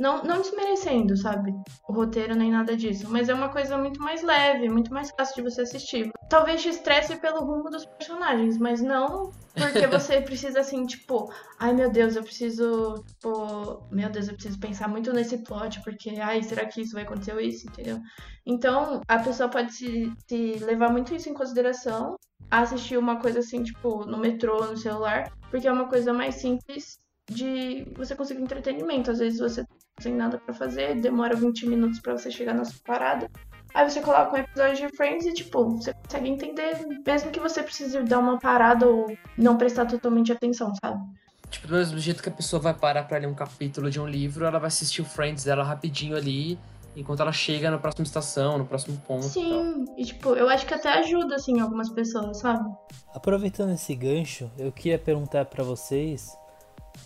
Não, 0.01 0.23
não 0.25 0.41
desmerecendo, 0.41 1.15
sabe? 1.15 1.53
O 1.87 1.93
roteiro 1.93 2.35
nem 2.35 2.51
nada 2.51 2.75
disso. 2.75 3.07
Mas 3.11 3.29
é 3.29 3.35
uma 3.35 3.51
coisa 3.51 3.77
muito 3.77 4.01
mais 4.01 4.23
leve, 4.23 4.67
muito 4.71 4.95
mais 4.95 5.11
fácil 5.11 5.37
de 5.37 5.51
você 5.51 5.61
assistir. 5.61 6.11
Talvez 6.31 6.63
te 6.63 6.71
estresse 6.71 7.17
pelo 7.17 7.45
rumo 7.45 7.69
dos 7.69 7.85
personagens, 7.85 8.57
mas 8.57 8.81
não 8.81 9.31
porque 9.55 9.87
você 9.87 10.23
precisa, 10.23 10.61
assim, 10.61 10.87
tipo, 10.87 11.31
ai 11.59 11.75
meu 11.75 11.91
Deus, 11.91 12.17
eu 12.17 12.23
preciso, 12.23 13.05
tipo, 13.07 13.87
meu 13.91 14.09
Deus, 14.09 14.29
eu 14.29 14.35
preciso 14.35 14.59
pensar 14.59 14.89
muito 14.89 15.13
nesse 15.13 15.37
plot, 15.39 15.83
porque, 15.83 16.19
ai, 16.19 16.43
será 16.43 16.65
que 16.65 16.81
isso 16.81 16.95
vai 16.95 17.03
acontecer 17.03 17.35
ou 17.35 17.41
isso, 17.41 17.69
entendeu? 17.69 18.01
Então, 18.47 19.03
a 19.07 19.19
pessoa 19.19 19.51
pode 19.51 19.75
se, 19.75 20.11
se 20.27 20.55
levar 20.65 20.91
muito 20.91 21.15
isso 21.15 21.29
em 21.29 21.35
consideração, 21.35 22.17
assistir 22.51 22.97
uma 22.97 23.21
coisa 23.21 23.41
assim, 23.41 23.63
tipo, 23.63 24.07
no 24.07 24.17
metrô, 24.17 24.65
no 24.65 24.79
celular, 24.79 25.31
porque 25.51 25.69
é 25.69 25.73
uma 25.73 25.89
coisa 25.89 26.11
mais 26.13 26.37
simples 26.37 26.99
de 27.31 27.85
você 27.95 28.17
conseguir 28.17 28.43
entretenimento. 28.43 29.11
Às 29.11 29.19
vezes 29.19 29.39
você 29.39 29.65
sem 30.03 30.15
nada 30.15 30.39
para 30.39 30.55
fazer, 30.55 30.95
demora 31.01 31.35
20 31.35 31.67
minutos 31.67 32.01
para 32.01 32.17
você 32.17 32.31
chegar 32.31 32.55
na 32.55 32.65
sua 32.65 32.81
parada. 32.85 33.31
Aí 33.73 33.89
você 33.89 34.01
coloca 34.01 34.33
um 34.33 34.37
episódio 34.37 34.89
de 34.89 34.97
Friends 34.97 35.27
e, 35.27 35.33
tipo, 35.33 35.65
você 35.77 35.95
consegue 35.95 36.29
entender, 36.29 36.87
mesmo 37.07 37.31
que 37.31 37.39
você 37.39 37.63
precise 37.63 38.03
dar 38.03 38.19
uma 38.19 38.39
parada 38.39 38.87
ou 38.87 39.17
não 39.39 39.57
prestar 39.57 39.87
totalmente 39.87 40.33
atenção, 40.33 40.73
sabe? 40.83 41.01
Tipo, 41.49 41.69
do 41.69 41.75
mesmo 41.75 41.99
jeito 41.99 42.23
que 42.23 42.29
a 42.29 42.33
pessoa 42.33 42.61
vai 42.61 42.75
parar 42.75 43.05
pra 43.05 43.19
ler 43.19 43.27
um 43.27 43.35
capítulo 43.35 43.91
de 43.91 44.01
um 44.01 44.07
livro, 44.07 44.45
ela 44.45 44.59
vai 44.59 44.69
assistir 44.69 45.03
o 45.03 45.05
Friends 45.05 45.45
dela 45.45 45.63
rapidinho 45.63 46.17
ali, 46.17 46.59
enquanto 46.97 47.21
ela 47.21 47.33
chega 47.33 47.71
na 47.71 47.79
próxima 47.79 48.05
estação, 48.05 48.59
no 48.59 48.67
próximo 48.67 49.01
ponto. 49.07 49.25
Sim, 49.25 49.85
e, 49.97 50.05
tipo, 50.05 50.31
eu 50.31 50.49
acho 50.49 50.67
que 50.67 50.75
até 50.75 50.89
ajuda, 50.99 51.37
assim, 51.37 51.61
algumas 51.61 51.89
pessoas, 51.91 52.39
sabe? 52.39 52.69
Aproveitando 53.15 53.73
esse 53.73 53.95
gancho, 53.95 54.51
eu 54.59 54.73
queria 54.73 54.99
perguntar 54.99 55.45
para 55.45 55.63
vocês 55.63 56.37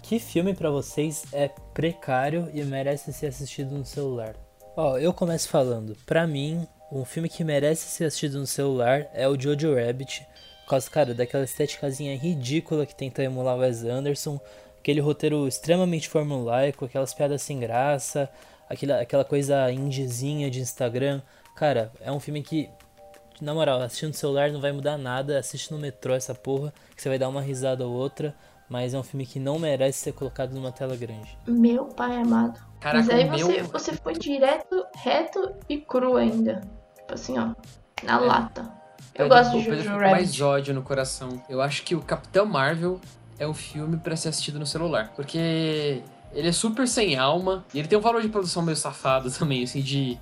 que 0.02 0.18
filme 0.18 0.54
para 0.54 0.70
vocês 0.70 1.24
é 1.32 1.48
precário 1.72 2.50
e 2.52 2.62
merece 2.62 3.12
ser 3.12 3.28
assistido 3.28 3.74
no 3.74 3.86
celular? 3.86 4.34
Ó, 4.76 4.98
eu 4.98 5.14
começo 5.14 5.48
falando. 5.48 5.96
Pra 6.04 6.26
mim, 6.26 6.66
um 6.92 7.04
filme 7.04 7.28
que 7.28 7.42
merece 7.42 7.88
ser 7.88 8.04
assistido 8.04 8.38
no 8.38 8.46
celular 8.46 9.08
é 9.14 9.28
o 9.28 9.40
Jojo 9.40 9.74
Rabbit. 9.74 10.26
Por 10.64 10.70
causa, 10.70 10.90
cara, 10.90 11.14
daquela 11.14 11.44
estéticazinha 11.44 12.16
ridícula 12.16 12.84
que 12.84 12.94
tenta 12.94 13.22
emular 13.22 13.56
Wes 13.56 13.82
Anderson. 13.84 14.38
Aquele 14.78 15.00
roteiro 15.00 15.48
extremamente 15.48 16.08
formulaico, 16.08 16.84
aquelas 16.84 17.14
piadas 17.14 17.40
sem 17.40 17.58
graça, 17.58 18.28
aquela, 18.68 19.00
aquela 19.00 19.24
coisa 19.24 19.70
indiezinha 19.72 20.50
de 20.50 20.60
Instagram. 20.60 21.22
Cara, 21.56 21.90
é 22.00 22.12
um 22.12 22.20
filme 22.20 22.42
que, 22.42 22.68
na 23.40 23.54
moral, 23.54 23.80
assistindo 23.80 24.08
no 24.08 24.14
celular 24.14 24.50
não 24.52 24.60
vai 24.60 24.72
mudar 24.72 24.98
nada. 24.98 25.38
Assiste 25.38 25.72
no 25.72 25.78
metrô 25.78 26.14
essa 26.14 26.34
porra, 26.34 26.74
que 26.94 27.00
você 27.00 27.08
vai 27.08 27.18
dar 27.18 27.28
uma 27.28 27.40
risada 27.40 27.86
ou 27.86 27.92
outra 27.94 28.34
mas 28.68 28.94
é 28.94 28.98
um 28.98 29.02
filme 29.02 29.26
que 29.26 29.38
não 29.38 29.58
merece 29.58 29.98
ser 29.98 30.12
colocado 30.12 30.52
numa 30.54 30.72
tela 30.72 30.96
grande. 30.96 31.38
Meu 31.46 31.86
pai 31.86 32.16
amado. 32.16 32.60
Caraca, 32.80 33.04
mas 33.06 33.10
aí 33.10 33.28
meu... 33.30 33.38
você, 33.46 33.62
você 33.62 33.92
foi 33.96 34.14
direto, 34.14 34.84
reto 34.96 35.54
e 35.68 35.78
cru 35.78 36.16
ainda. 36.16 36.60
Tipo 36.96 37.14
assim, 37.14 37.38
ó, 37.38 37.54
na 38.02 38.16
É. 38.16 38.18
lata. 38.20 38.62
Eu 39.14 39.28
Pedro- 39.28 39.36
gosto 39.36 39.50
de 39.52 39.56
o 39.58 39.64
Pedro 39.64 39.76
Jojo 39.84 39.90
Rabbit. 39.96 40.10
mais 40.10 40.40
ódio 40.40 40.74
no 40.74 40.82
coração. 40.82 41.42
Eu 41.48 41.60
acho 41.62 41.82
que 41.84 41.94
o 41.94 42.00
Capitão 42.00 42.44
Marvel 42.46 43.00
é 43.38 43.46
um 43.46 43.54
filme 43.54 43.96
pra 43.96 44.16
ser 44.16 44.28
assistido 44.30 44.58
no 44.58 44.66
celular. 44.66 45.12
Porque 45.14 46.02
ele 46.32 46.48
é 46.48 46.52
super 46.52 46.88
sem 46.88 47.16
alma. 47.16 47.64
E 47.72 47.78
ele 47.78 47.86
tem 47.86 47.96
um 47.96 48.00
valor 48.02 48.20
de 48.22 48.28
produção 48.28 48.60
meio 48.62 48.76
safado 48.76 49.30
também, 49.38 49.62
assim, 49.62 49.80
de, 49.80 50.18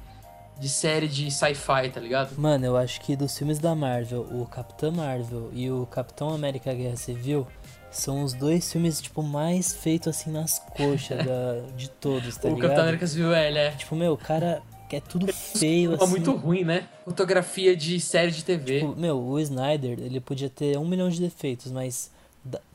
de 0.62 0.68
série 0.68 1.08
de 1.08 1.28
sci-fi, 1.28 1.90
tá 1.92 1.98
ligado? 2.00 2.38
Mano, 2.38 2.64
eu 2.64 2.76
acho 2.76 3.00
que 3.00 3.16
dos 3.16 3.36
filmes 3.36 3.58
da 3.58 3.74
Marvel, 3.74 4.20
o 4.30 4.46
Capitão 4.46 4.92
Marvel 4.92 5.50
e 5.52 5.68
o 5.68 5.84
Capitão 5.86 6.32
América 6.32 6.72
Guerra 6.72 6.94
Civil 6.94 7.44
são 7.90 8.22
os 8.22 8.32
dois 8.32 8.70
filmes, 8.70 9.00
tipo, 9.00 9.24
mais 9.24 9.74
feitos 9.74 10.06
assim 10.16 10.30
nas 10.30 10.60
coxas 10.60 11.18
da, 11.26 11.62
de 11.76 11.90
todos, 11.90 12.36
tá 12.36 12.46
o 12.46 12.50
ligado? 12.54 12.60
Capitão 12.62 12.82
América 12.84 13.06
Civil, 13.08 13.34
ele 13.34 13.58
é. 13.58 13.70
Tipo, 13.72 13.96
meu, 13.96 14.12
o 14.12 14.16
cara 14.16 14.62
é 14.92 15.00
tudo 15.00 15.26
feio, 15.32 15.90
Uma 15.94 16.04
assim. 16.04 16.10
muito 16.10 16.30
ruim, 16.32 16.62
né? 16.62 16.86
Fotografia 17.04 17.74
de 17.76 17.98
série 17.98 18.30
de 18.30 18.44
TV. 18.44 18.80
Tipo, 18.80 18.94
meu, 18.94 19.18
o 19.20 19.40
Snyder, 19.40 19.98
ele 19.98 20.20
podia 20.20 20.48
ter 20.48 20.78
um 20.78 20.86
milhão 20.86 21.08
de 21.08 21.20
defeitos, 21.20 21.72
mas, 21.72 22.11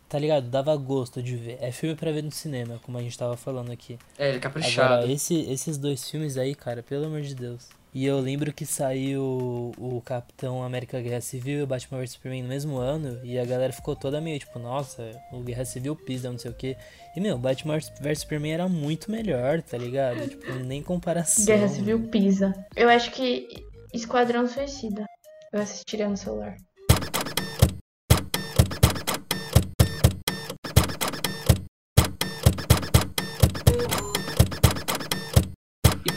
tá 0.08 0.18
ligado? 0.18 0.48
Dava 0.50 0.76
gosto 0.76 1.22
de 1.22 1.36
ver. 1.36 1.58
É 1.62 1.72
filme 1.72 1.96
pra 1.96 2.12
ver 2.12 2.24
no 2.24 2.32
cinema, 2.32 2.80
como 2.84 2.98
a 2.98 3.02
gente 3.02 3.18
tava 3.18 3.36
falando 3.38 3.72
aqui. 3.72 3.98
é, 4.18 4.30
ele 4.30 4.38
é 4.38 4.40
caprichado. 4.40 4.94
Agora, 4.94 5.12
esse, 5.12 5.40
esses 5.52 5.78
dois 5.78 6.10
filmes 6.10 6.38
aí, 6.38 6.56
cara, 6.56 6.82
pelo 6.84 7.06
amor 7.06 7.22
de 7.22 7.36
Deus. 7.36 7.68
E 7.94 8.06
eu 8.06 8.20
lembro 8.20 8.54
que 8.54 8.66
saiu 8.66 9.72
o 9.78 10.02
Capitão 10.06 10.62
América 10.62 11.02
Guerra 11.02 11.22
Civil 11.22 11.60
e 11.60 11.64
o 11.64 11.68
Batman 11.68 12.00
vs 12.00 12.12
Superman 12.12 12.44
no 12.44 12.50
mesmo 12.50 12.78
ano, 12.78 13.20
e 13.24 13.40
a 13.40 13.46
galera 13.46 13.74
ficou 13.74 13.96
toda 13.96 14.22
meio 14.22 14.38
tipo, 14.38 14.60
nossa, 14.60 15.20
o 15.32 15.40
Guerra 15.40 15.66
Civil 15.66 15.96
pisa, 15.96 16.30
não 16.30 16.38
sei 16.38 16.52
o 16.52 16.54
que. 16.54 16.78
E, 17.16 17.20
meu, 17.20 17.38
Batman 17.40 17.80
vs 18.00 18.20
Superman 18.20 18.54
era 18.54 18.68
muito 18.68 19.10
melhor, 19.10 19.64
tá 19.64 19.78
ligado? 19.78 20.28
Tipo, 20.28 20.54
nem 20.66 20.84
comparação. 20.84 21.46
Guerra 21.46 21.68
Civil 21.70 22.08
Pisa. 22.10 22.54
Eu 22.76 22.88
acho 22.90 23.10
que 23.12 23.48
Esquadrão 23.92 24.48
Suicida. 24.48 25.06
Eu 25.52 25.62
assistiria 25.62 26.08
no 26.08 26.18
celular. 26.18 26.56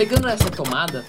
Pegando 0.01 0.29
essa 0.29 0.51
tomada 0.51 1.05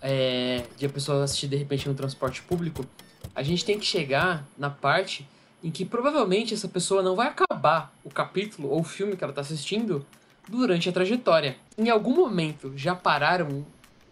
é, 0.00 0.64
de 0.78 0.86
a 0.86 0.88
pessoa 0.88 1.24
assistir 1.24 1.46
de 1.46 1.56
repente 1.56 1.86
no 1.86 1.94
transporte 1.94 2.40
público, 2.40 2.86
a 3.34 3.42
gente 3.42 3.62
tem 3.66 3.78
que 3.78 3.84
chegar 3.84 4.46
na 4.56 4.70
parte 4.70 5.28
em 5.62 5.70
que 5.70 5.84
provavelmente 5.84 6.54
essa 6.54 6.66
pessoa 6.66 7.02
não 7.02 7.14
vai 7.14 7.26
acabar 7.26 7.92
o 8.02 8.08
capítulo 8.08 8.70
ou 8.70 8.80
o 8.80 8.82
filme 8.82 9.14
que 9.14 9.22
ela 9.22 9.30
está 9.30 9.42
assistindo 9.42 10.06
durante 10.48 10.88
a 10.88 10.92
trajetória. 10.92 11.56
Em 11.76 11.90
algum 11.90 12.16
momento 12.16 12.72
já 12.74 12.94
pararam 12.94 13.66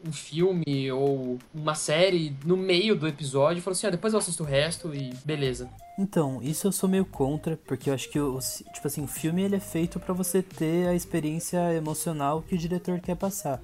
um, 0.06 0.12
filme 0.12 0.92
ou 0.92 1.38
uma 1.54 1.74
série 1.74 2.36
no 2.44 2.54
meio 2.54 2.94
do 2.94 3.08
episódio 3.08 3.60
e 3.60 3.62
falaram 3.62 3.78
assim: 3.78 3.86
ah, 3.86 3.90
depois 3.90 4.12
eu 4.12 4.18
assisto 4.18 4.42
o 4.42 4.46
resto 4.46 4.94
e 4.94 5.14
beleza. 5.24 5.70
Então, 5.98 6.38
isso 6.42 6.66
eu 6.66 6.72
sou 6.72 6.86
meio 6.86 7.06
contra, 7.06 7.58
porque 7.66 7.88
eu 7.88 7.94
acho 7.94 8.10
que, 8.10 8.20
o, 8.20 8.38
tipo 8.74 8.86
assim, 8.86 9.04
o 9.04 9.06
filme 9.06 9.42
ele 9.42 9.56
é 9.56 9.60
feito 9.60 9.98
pra 9.98 10.12
você 10.12 10.42
ter 10.42 10.86
a 10.88 10.94
experiência 10.94 11.72
emocional 11.74 12.42
que 12.42 12.54
o 12.54 12.58
diretor 12.58 13.00
quer 13.00 13.16
passar. 13.16 13.58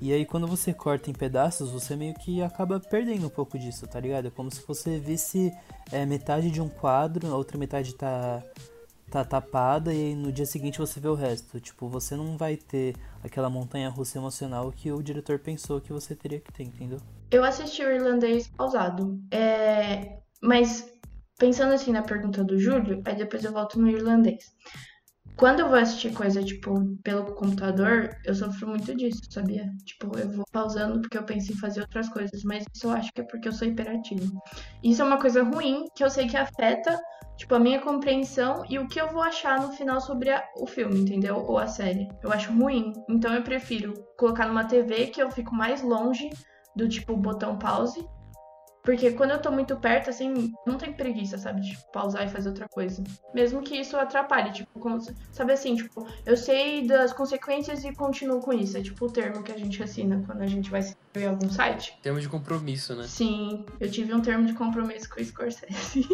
E 0.00 0.12
aí 0.12 0.24
quando 0.26 0.46
você 0.46 0.72
corta 0.72 1.10
em 1.10 1.14
pedaços, 1.14 1.70
você 1.70 1.96
meio 1.96 2.14
que 2.14 2.42
acaba 2.42 2.80
perdendo 2.80 3.26
um 3.26 3.30
pouco 3.30 3.58
disso, 3.58 3.86
tá 3.86 4.00
ligado? 4.00 4.28
É 4.28 4.30
como 4.30 4.50
se 4.50 4.62
você 4.66 4.98
visse 4.98 5.52
é, 5.92 6.04
metade 6.04 6.50
de 6.50 6.60
um 6.60 6.68
quadro, 6.68 7.26
a 7.28 7.36
outra 7.36 7.56
metade 7.56 7.94
tá, 7.94 8.42
tá 9.10 9.24
tapada 9.24 9.94
e 9.94 10.14
no 10.14 10.32
dia 10.32 10.46
seguinte 10.46 10.78
você 10.78 10.98
vê 10.98 11.08
o 11.08 11.14
resto. 11.14 11.60
Tipo, 11.60 11.88
você 11.88 12.16
não 12.16 12.36
vai 12.36 12.56
ter 12.56 12.96
aquela 13.22 13.48
montanha 13.48 13.88
russa 13.88 14.18
emocional 14.18 14.72
que 14.72 14.90
o 14.90 15.02
diretor 15.02 15.38
pensou 15.38 15.80
que 15.80 15.92
você 15.92 16.14
teria 16.14 16.40
que 16.40 16.52
ter, 16.52 16.64
entendeu? 16.64 16.98
Eu 17.30 17.44
assisti 17.44 17.82
o 17.82 17.90
irlandês 17.90 18.48
pausado. 18.48 19.18
É... 19.30 20.18
Mas 20.42 20.92
pensando 21.38 21.72
assim 21.72 21.92
na 21.92 22.02
pergunta 22.02 22.44
do 22.44 22.58
Júlio, 22.58 23.02
aí 23.04 23.16
depois 23.16 23.44
eu 23.44 23.52
volto 23.52 23.78
no 23.78 23.88
irlandês. 23.88 24.52
Quando 25.36 25.60
eu 25.60 25.68
vou 25.68 25.76
assistir 25.78 26.12
coisa, 26.12 26.42
tipo, 26.44 26.96
pelo 27.02 27.34
computador, 27.34 28.08
eu 28.24 28.34
sofro 28.34 28.68
muito 28.68 28.94
disso, 28.94 29.20
sabia? 29.30 29.68
Tipo, 29.84 30.16
eu 30.16 30.30
vou 30.30 30.44
pausando 30.52 31.00
porque 31.00 31.18
eu 31.18 31.24
penso 31.24 31.52
em 31.52 31.56
fazer 31.56 31.80
outras 31.80 32.08
coisas, 32.08 32.44
mas 32.44 32.64
isso 32.72 32.86
eu 32.86 32.92
acho 32.92 33.12
que 33.12 33.20
é 33.20 33.24
porque 33.24 33.48
eu 33.48 33.52
sou 33.52 33.66
hiperativo. 33.66 34.40
Isso 34.82 35.02
é 35.02 35.04
uma 35.04 35.18
coisa 35.18 35.42
ruim 35.42 35.86
que 35.94 36.04
eu 36.04 36.10
sei 36.10 36.28
que 36.28 36.36
afeta, 36.36 36.96
tipo, 37.36 37.52
a 37.54 37.58
minha 37.58 37.80
compreensão 37.80 38.62
e 38.70 38.78
o 38.78 38.86
que 38.86 39.00
eu 39.00 39.08
vou 39.08 39.22
achar 39.22 39.60
no 39.60 39.72
final 39.72 40.00
sobre 40.00 40.30
a- 40.30 40.44
o 40.56 40.66
filme, 40.68 41.00
entendeu? 41.00 41.44
Ou 41.48 41.58
a 41.58 41.66
série. 41.66 42.06
Eu 42.22 42.32
acho 42.32 42.52
ruim. 42.52 42.92
Então 43.08 43.34
eu 43.34 43.42
prefiro 43.42 43.92
colocar 44.16 44.46
numa 44.46 44.64
TV 44.64 45.08
que 45.08 45.20
eu 45.20 45.30
fico 45.32 45.52
mais 45.52 45.82
longe 45.82 46.30
do 46.76 46.88
tipo 46.88 47.16
botão 47.16 47.58
pause. 47.58 48.06
Porque 48.84 49.12
quando 49.12 49.30
eu 49.30 49.40
tô 49.40 49.50
muito 49.50 49.74
perto, 49.76 50.10
assim, 50.10 50.52
não 50.66 50.76
tem 50.76 50.92
preguiça, 50.92 51.38
sabe? 51.38 51.62
De 51.62 51.70
tipo, 51.70 51.90
pausar 51.90 52.26
e 52.26 52.28
fazer 52.28 52.50
outra 52.50 52.68
coisa. 52.68 53.02
Mesmo 53.32 53.62
que 53.62 53.74
isso 53.74 53.96
atrapalhe, 53.96 54.52
tipo, 54.52 54.78
como- 54.78 55.00
sabe 55.32 55.52
assim, 55.54 55.74
tipo, 55.74 56.06
eu 56.26 56.36
sei 56.36 56.86
das 56.86 57.10
consequências 57.12 57.82
e 57.82 57.94
continuo 57.94 58.40
com 58.40 58.52
isso. 58.52 58.76
É 58.76 58.82
tipo 58.82 59.06
o 59.06 59.10
termo 59.10 59.42
que 59.42 59.50
a 59.50 59.56
gente 59.58 59.82
assina 59.82 60.22
quando 60.26 60.42
a 60.42 60.46
gente 60.46 60.70
vai 60.70 60.82
se 60.82 60.90
inscrever 60.90 61.28
em 61.30 61.32
algum 61.32 61.48
site. 61.50 61.96
Termo 62.02 62.20
de 62.20 62.28
compromisso, 62.28 62.94
né? 62.94 63.06
Sim, 63.08 63.64
eu 63.80 63.90
tive 63.90 64.12
um 64.12 64.20
termo 64.20 64.46
de 64.46 64.52
compromisso 64.52 65.08
com 65.08 65.18
o 65.18 65.24
Scorsese. 65.24 66.06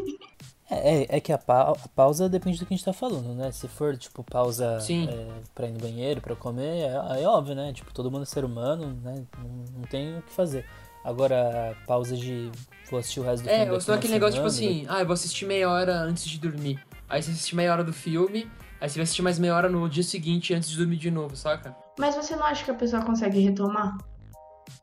É, 0.71 1.01
é, 1.03 1.17
é 1.17 1.21
que 1.21 1.33
a, 1.33 1.39
pa- 1.39 1.73
a 1.73 1.89
pausa 1.89 2.29
depende 2.29 2.57
do 2.61 2.65
que 2.67 2.73
a 2.73 2.77
gente 2.77 2.85
tá 2.87 2.93
falando, 2.93 3.35
né? 3.35 3.51
Se 3.51 3.67
for, 3.67 3.97
tipo, 3.97 4.23
pausa 4.23 4.79
Sim. 4.79 5.09
é, 5.11 5.27
pra 5.53 5.67
ir 5.67 5.73
no 5.73 5.81
banheiro, 5.81 6.21
pra 6.21 6.37
comer, 6.37 6.83
é, 6.83 7.23
é 7.23 7.27
óbvio, 7.27 7.57
né? 7.57 7.73
Tipo, 7.73 7.93
todo 7.93 8.09
mundo 8.09 8.23
é 8.23 8.27
ser 8.27 8.45
humano, 8.45 8.97
né? 9.03 9.25
Não, 9.37 9.65
não 9.79 9.83
tem 9.83 10.17
o 10.19 10.23
que 10.23 10.31
fazer. 10.33 10.65
Agora, 11.05 11.77
pausa 11.87 12.17
de 12.17 12.51
vou 12.91 13.01
assistir 13.01 13.21
o 13.21 13.23
resto 13.23 13.45
do 13.45 13.49
filme 13.49 13.57
É, 13.57 13.65
daqui 13.65 13.75
ou 13.75 13.81
senão 13.81 13.95
uma 13.95 13.99
aquele 13.99 14.15
negócio 14.15 14.35
tipo 14.35 14.47
assim, 14.47 14.85
ah, 14.89 15.01
eu 15.01 15.07
vou 15.07 15.15
assistir 15.15 15.47
meia 15.47 15.71
hora 15.71 15.95
antes 15.95 16.25
de 16.25 16.39
dormir. 16.39 16.79
Aí 17.09 17.23
você 17.23 17.31
assiste 17.31 17.57
meia 17.57 17.73
hora 17.73 17.85
do 17.85 17.93
filme, 17.93 18.51
aí 18.81 18.89
você 18.89 18.97
vai 18.97 19.05
assistir 19.05 19.23
mais 19.23 19.39
meia 19.39 19.55
hora 19.55 19.69
no 19.69 19.89
dia 19.89 20.03
seguinte 20.03 20.53
antes 20.53 20.69
de 20.69 20.77
dormir 20.77 20.97
de 20.97 21.11
novo, 21.11 21.37
saca? 21.37 21.75
Mas 21.99 22.15
você 22.15 22.37
não 22.37 22.45
acha 22.45 22.65
que 22.65 22.71
a 22.71 22.75
pessoa 22.75 23.03
consegue 23.03 23.41
retomar? 23.41 23.97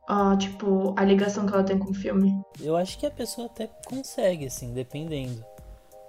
Ó, 0.08 0.36
tipo, 0.36 0.94
a 0.96 1.04
ligação 1.04 1.46
que 1.46 1.52
ela 1.52 1.64
tem 1.64 1.78
com 1.78 1.90
o 1.90 1.94
filme? 1.94 2.32
Eu 2.60 2.76
acho 2.76 2.98
que 2.98 3.06
a 3.06 3.10
pessoa 3.10 3.46
até 3.46 3.66
consegue, 3.86 4.46
assim, 4.46 4.72
dependendo. 4.72 5.44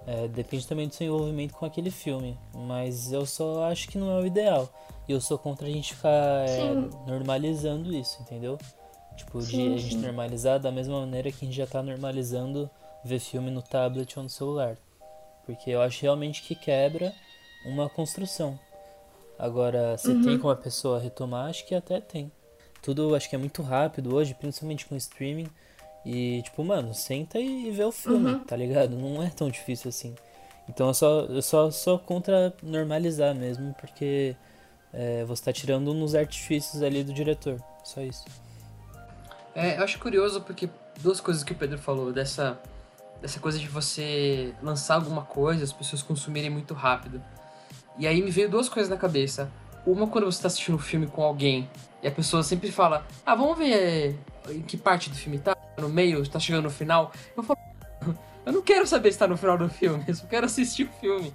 É, 0.06 0.26
depende 0.28 0.66
também 0.66 0.88
do 0.88 0.94
seu 0.94 1.06
envolvimento 1.06 1.54
com 1.54 1.66
aquele 1.66 1.90
filme. 1.90 2.38
Mas 2.54 3.12
eu 3.12 3.26
só 3.26 3.64
acho 3.70 3.88
que 3.88 3.98
não 3.98 4.10
é 4.10 4.22
o 4.22 4.26
ideal. 4.26 4.68
E 5.06 5.12
eu 5.12 5.20
sou 5.20 5.38
contra 5.38 5.66
a 5.66 5.70
gente 5.70 5.94
ficar 5.94 6.10
é, 6.48 6.74
normalizando 7.06 7.92
isso, 7.94 8.20
entendeu? 8.22 8.56
Tipo, 9.20 9.40
sim, 9.42 9.68
de 9.68 9.74
a 9.74 9.78
gente 9.78 9.96
normalizar 9.96 10.58
da 10.58 10.72
mesma 10.72 11.00
maneira 11.00 11.30
que 11.30 11.44
a 11.44 11.46
gente 11.46 11.56
já 11.56 11.66
tá 11.66 11.82
normalizando 11.82 12.70
ver 13.04 13.18
filme 13.18 13.50
no 13.50 13.62
tablet 13.62 14.18
ou 14.18 14.22
no 14.22 14.28
celular. 14.30 14.76
Porque 15.44 15.70
eu 15.70 15.82
acho 15.82 16.02
realmente 16.02 16.42
que 16.42 16.54
quebra 16.54 17.12
uma 17.66 17.88
construção. 17.88 18.58
Agora, 19.38 19.96
se 19.98 20.08
uhum. 20.08 20.22
tem 20.22 20.38
como 20.38 20.52
a 20.52 20.56
pessoa 20.56 20.98
retomar, 20.98 21.50
acho 21.50 21.66
que 21.66 21.74
até 21.74 22.00
tem. 22.00 22.32
Tudo 22.82 23.14
acho 23.14 23.28
que 23.28 23.34
é 23.34 23.38
muito 23.38 23.62
rápido 23.62 24.14
hoje, 24.14 24.34
principalmente 24.34 24.86
com 24.86 24.96
streaming. 24.96 25.48
E, 26.04 26.40
tipo, 26.42 26.64
mano, 26.64 26.94
senta 26.94 27.38
e 27.38 27.70
vê 27.70 27.84
o 27.84 27.92
filme, 27.92 28.32
uhum. 28.32 28.38
tá 28.44 28.56
ligado? 28.56 28.96
Não 28.96 29.22
é 29.22 29.28
tão 29.28 29.50
difícil 29.50 29.90
assim. 29.90 30.14
Então 30.66 30.88
eu 30.88 30.94
só, 30.94 31.20
eu 31.22 31.42
só 31.42 31.70
sou 31.70 31.98
contra 31.98 32.54
normalizar 32.62 33.34
mesmo, 33.34 33.74
porque 33.78 34.34
é, 34.94 35.24
você 35.24 35.44
tá 35.44 35.52
tirando 35.52 35.90
uns 35.90 36.14
artifícios 36.14 36.82
ali 36.82 37.04
do 37.04 37.12
diretor. 37.12 37.60
Só 37.84 38.00
isso. 38.00 38.24
É, 39.60 39.76
eu 39.76 39.84
acho 39.84 39.98
curioso 39.98 40.40
porque 40.40 40.70
duas 41.00 41.20
coisas 41.20 41.44
que 41.44 41.52
o 41.52 41.54
Pedro 41.54 41.76
falou, 41.76 42.10
dessa, 42.10 42.58
dessa 43.20 43.38
coisa 43.38 43.58
de 43.58 43.68
você 43.68 44.54
lançar 44.62 44.94
alguma 44.94 45.20
coisa, 45.20 45.62
as 45.62 45.72
pessoas 45.72 46.02
consumirem 46.02 46.48
muito 46.48 46.72
rápido. 46.72 47.22
E 47.98 48.06
aí 48.06 48.22
me 48.22 48.30
veio 48.30 48.48
duas 48.48 48.70
coisas 48.70 48.88
na 48.88 48.96
cabeça. 48.96 49.52
Uma 49.86 50.06
quando 50.06 50.24
você 50.24 50.40
tá 50.40 50.48
assistindo 50.48 50.76
um 50.76 50.78
filme 50.78 51.06
com 51.06 51.22
alguém 51.22 51.68
e 52.02 52.08
a 52.08 52.10
pessoa 52.10 52.42
sempre 52.42 52.72
fala, 52.72 53.06
ah, 53.26 53.34
vamos 53.34 53.58
ver 53.58 54.18
em 54.48 54.62
que 54.62 54.78
parte 54.78 55.10
do 55.10 55.16
filme 55.16 55.38
tá, 55.38 55.54
no 55.78 55.90
meio, 55.90 56.26
tá 56.26 56.40
chegando 56.40 56.64
no 56.64 56.70
final. 56.70 57.12
Eu 57.36 57.42
falo, 57.42 57.60
eu 58.46 58.52
não 58.54 58.62
quero 58.62 58.86
saber 58.86 59.12
se 59.12 59.18
tá 59.18 59.28
no 59.28 59.36
final 59.36 59.58
do 59.58 59.68
filme, 59.68 60.02
eu 60.08 60.14
só 60.14 60.26
quero 60.26 60.46
assistir 60.46 60.84
o 60.84 61.00
filme. 61.00 61.34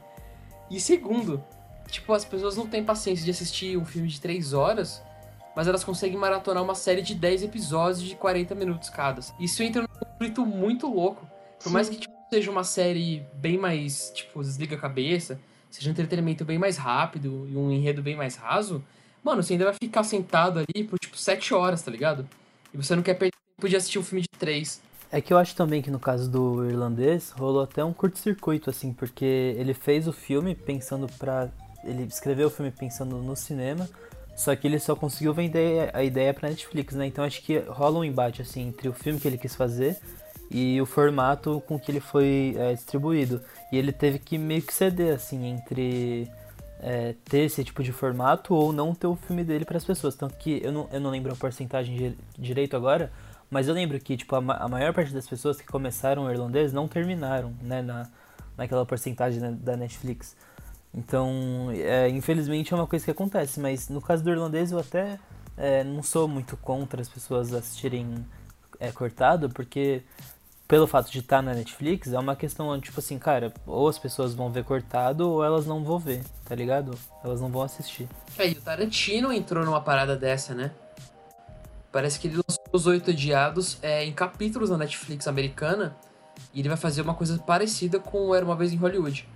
E 0.71 0.79
segundo, 0.79 1.43
tipo, 1.91 2.11
as 2.11 2.25
pessoas 2.25 2.55
não 2.55 2.65
têm 2.65 2.83
paciência 2.83 3.23
de 3.23 3.29
assistir 3.29 3.77
um 3.77 3.85
filme 3.85 4.07
de 4.07 4.19
3 4.19 4.51
horas, 4.53 5.03
mas 5.55 5.67
elas 5.67 5.83
conseguem 5.83 6.17
maratonar 6.17 6.63
uma 6.63 6.75
série 6.75 7.01
de 7.01 7.15
10 7.15 7.43
episódios 7.43 8.01
de 8.01 8.15
40 8.15 8.53
minutos 8.55 8.89
cada. 8.89 9.21
Isso 9.39 9.63
entra 9.63 9.81
num 9.81 9.87
conflito 9.87 10.45
muito 10.45 10.87
louco. 10.87 11.27
Por 11.59 11.69
Sim. 11.69 11.73
mais 11.73 11.89
que 11.89 11.95
tipo, 11.97 12.13
seja 12.31 12.51
uma 12.51 12.63
série 12.63 13.25
bem 13.35 13.57
mais, 13.57 14.11
tipo, 14.13 14.41
desliga 14.41 14.75
a 14.75 14.79
cabeça, 14.79 15.39
seja 15.69 15.89
um 15.89 15.91
entretenimento 15.91 16.43
bem 16.43 16.57
mais 16.57 16.77
rápido 16.77 17.47
e 17.49 17.55
um 17.55 17.71
enredo 17.71 18.01
bem 18.01 18.15
mais 18.15 18.35
raso, 18.35 18.83
mano, 19.23 19.41
você 19.41 19.53
ainda 19.53 19.65
vai 19.65 19.73
ficar 19.73 20.03
sentado 20.03 20.59
ali 20.59 20.83
por, 20.83 20.99
tipo, 20.99 21.17
7 21.17 21.53
horas, 21.53 21.81
tá 21.81 21.89
ligado? 21.89 22.27
E 22.73 22.77
você 22.77 22.95
não 22.95 23.03
quer 23.03 23.13
perder 23.13 23.33
tempo 23.55 23.69
de 23.69 23.75
assistir 23.75 23.99
um 23.99 24.03
filme 24.03 24.21
de 24.21 24.29
3. 24.37 24.81
É 25.11 25.21
que 25.21 25.31
eu 25.31 25.37
acho 25.37 25.55
também 25.55 25.81
que 25.81 25.89
no 25.89 25.99
caso 25.99 26.29
do 26.29 26.65
irlandês 26.65 27.31
rolou 27.31 27.63
até 27.63 27.83
um 27.83 27.93
curto-circuito, 27.93 28.69
assim, 28.69 28.91
porque 28.91 29.55
ele 29.57 29.73
fez 29.73 30.07
o 30.07 30.13
filme 30.13 30.53
pensando 30.53 31.07
pra. 31.17 31.49
Ele 31.83 32.03
escreveu 32.03 32.47
o 32.47 32.51
filme 32.51 32.71
pensando 32.71 33.17
no 33.17 33.35
cinema, 33.35 33.87
só 34.35 34.55
que 34.55 34.67
ele 34.67 34.79
só 34.79 34.95
conseguiu 34.95 35.33
vender 35.33 35.89
a 35.93 36.03
ideia 36.03 36.33
pra 36.33 36.49
Netflix, 36.49 36.93
né? 36.93 37.07
Então 37.07 37.23
acho 37.23 37.41
que 37.41 37.57
rola 37.59 37.99
um 37.99 38.03
embate, 38.03 38.41
assim, 38.41 38.67
entre 38.67 38.89
o 38.89 38.93
filme 38.93 39.19
que 39.19 39.27
ele 39.27 39.37
quis 39.37 39.55
fazer 39.55 39.97
e 40.51 40.79
o 40.81 40.85
formato 40.85 41.63
com 41.67 41.79
que 41.79 41.91
ele 41.91 41.99
foi 41.99 42.55
é, 42.57 42.73
distribuído. 42.73 43.41
E 43.71 43.77
ele 43.77 43.91
teve 43.91 44.19
que 44.19 44.37
meio 44.37 44.61
que 44.61 44.73
ceder, 44.73 45.15
assim, 45.15 45.45
entre 45.45 46.29
é, 46.79 47.15
ter 47.25 47.39
esse 47.39 47.63
tipo 47.63 47.81
de 47.81 47.91
formato 47.91 48.53
ou 48.53 48.71
não 48.71 48.93
ter 48.93 49.07
o 49.07 49.15
filme 49.15 49.43
dele 49.43 49.65
para 49.65 49.77
as 49.77 49.85
pessoas. 49.85 50.15
Tanto 50.15 50.35
que 50.35 50.61
eu 50.63 50.71
não, 50.71 50.89
eu 50.91 50.99
não 50.99 51.09
lembro 51.09 51.31
a 51.31 51.35
porcentagem 51.35 52.15
direito 52.37 52.75
agora, 52.75 53.11
mas 53.49 53.67
eu 53.67 53.73
lembro 53.73 53.99
que 53.99 54.17
tipo, 54.17 54.35
a, 54.35 54.39
a, 54.39 54.67
maior 54.67 54.93
parte 54.93 55.13
das 55.13 55.27
pessoas 55.27 55.59
que 55.59 55.65
começaram 55.65 56.25
o 56.25 56.31
irlandês 56.31 56.73
não 56.73 56.87
terminaram 56.87 57.53
né, 57.61 57.81
na, 57.81 58.07
naquela 58.57 58.85
porcentagem 58.85 59.55
da 59.57 59.75
Netflix. 59.75 60.35
Então, 60.95 61.69
é, 61.71 62.07
infelizmente 62.07 62.73
é 62.73 62.77
uma 62.77 62.87
coisa 62.87 63.03
que 63.03 63.11
acontece, 63.11 63.59
mas 63.59 63.89
no 63.89 64.01
caso 64.01 64.23
do 64.23 64.29
irlandês 64.29 64.71
eu 64.71 64.79
até 64.79 65.19
é, 65.57 65.83
não 65.83 66.01
sou 66.01 66.25
muito 66.25 66.55
contra 66.55 67.01
as 67.01 67.09
pessoas 67.09 67.53
assistirem 67.53 68.25
é, 68.79 68.91
cortado, 68.93 69.49
porque 69.49 70.03
pelo 70.67 70.87
fato 70.87 71.11
de 71.11 71.19
estar 71.19 71.37
tá 71.37 71.41
na 71.41 71.53
Netflix, 71.53 72.13
é 72.13 72.17
uma 72.17 72.35
questão, 72.35 72.79
tipo 72.79 72.99
assim, 72.99 73.19
cara, 73.19 73.53
ou 73.67 73.89
as 73.89 73.99
pessoas 73.99 74.33
vão 74.33 74.49
ver 74.49 74.63
cortado 74.63 75.29
ou 75.29 75.43
elas 75.43 75.65
não 75.65 75.83
vão 75.83 75.99
ver, 75.99 76.23
tá 76.45 76.55
ligado? 76.55 76.97
Elas 77.23 77.41
não 77.41 77.49
vão 77.49 77.61
assistir. 77.61 78.07
É, 78.37 78.47
e 78.47 78.53
o 78.53 78.61
Tarantino 78.61 79.33
entrou 79.33 79.65
numa 79.65 79.81
parada 79.81 80.15
dessa, 80.15 80.55
né? 80.55 80.71
Parece 81.91 82.19
que 82.19 82.27
ele 82.27 82.37
lançou 82.37 82.63
Os 82.71 82.87
Oito 82.87 83.11
Odiados 83.11 83.77
é, 83.81 84.05
em 84.05 84.13
capítulos 84.13 84.69
na 84.69 84.77
Netflix 84.77 85.27
americana 85.27 85.95
e 86.53 86.59
ele 86.61 86.69
vai 86.69 86.77
fazer 86.77 87.01
uma 87.01 87.13
coisa 87.13 87.37
parecida 87.37 87.99
com 87.99 88.33
Era 88.33 88.45
Uma 88.45 88.55
Vez 88.55 88.71
em 88.71 88.77
Hollywood 88.77 89.27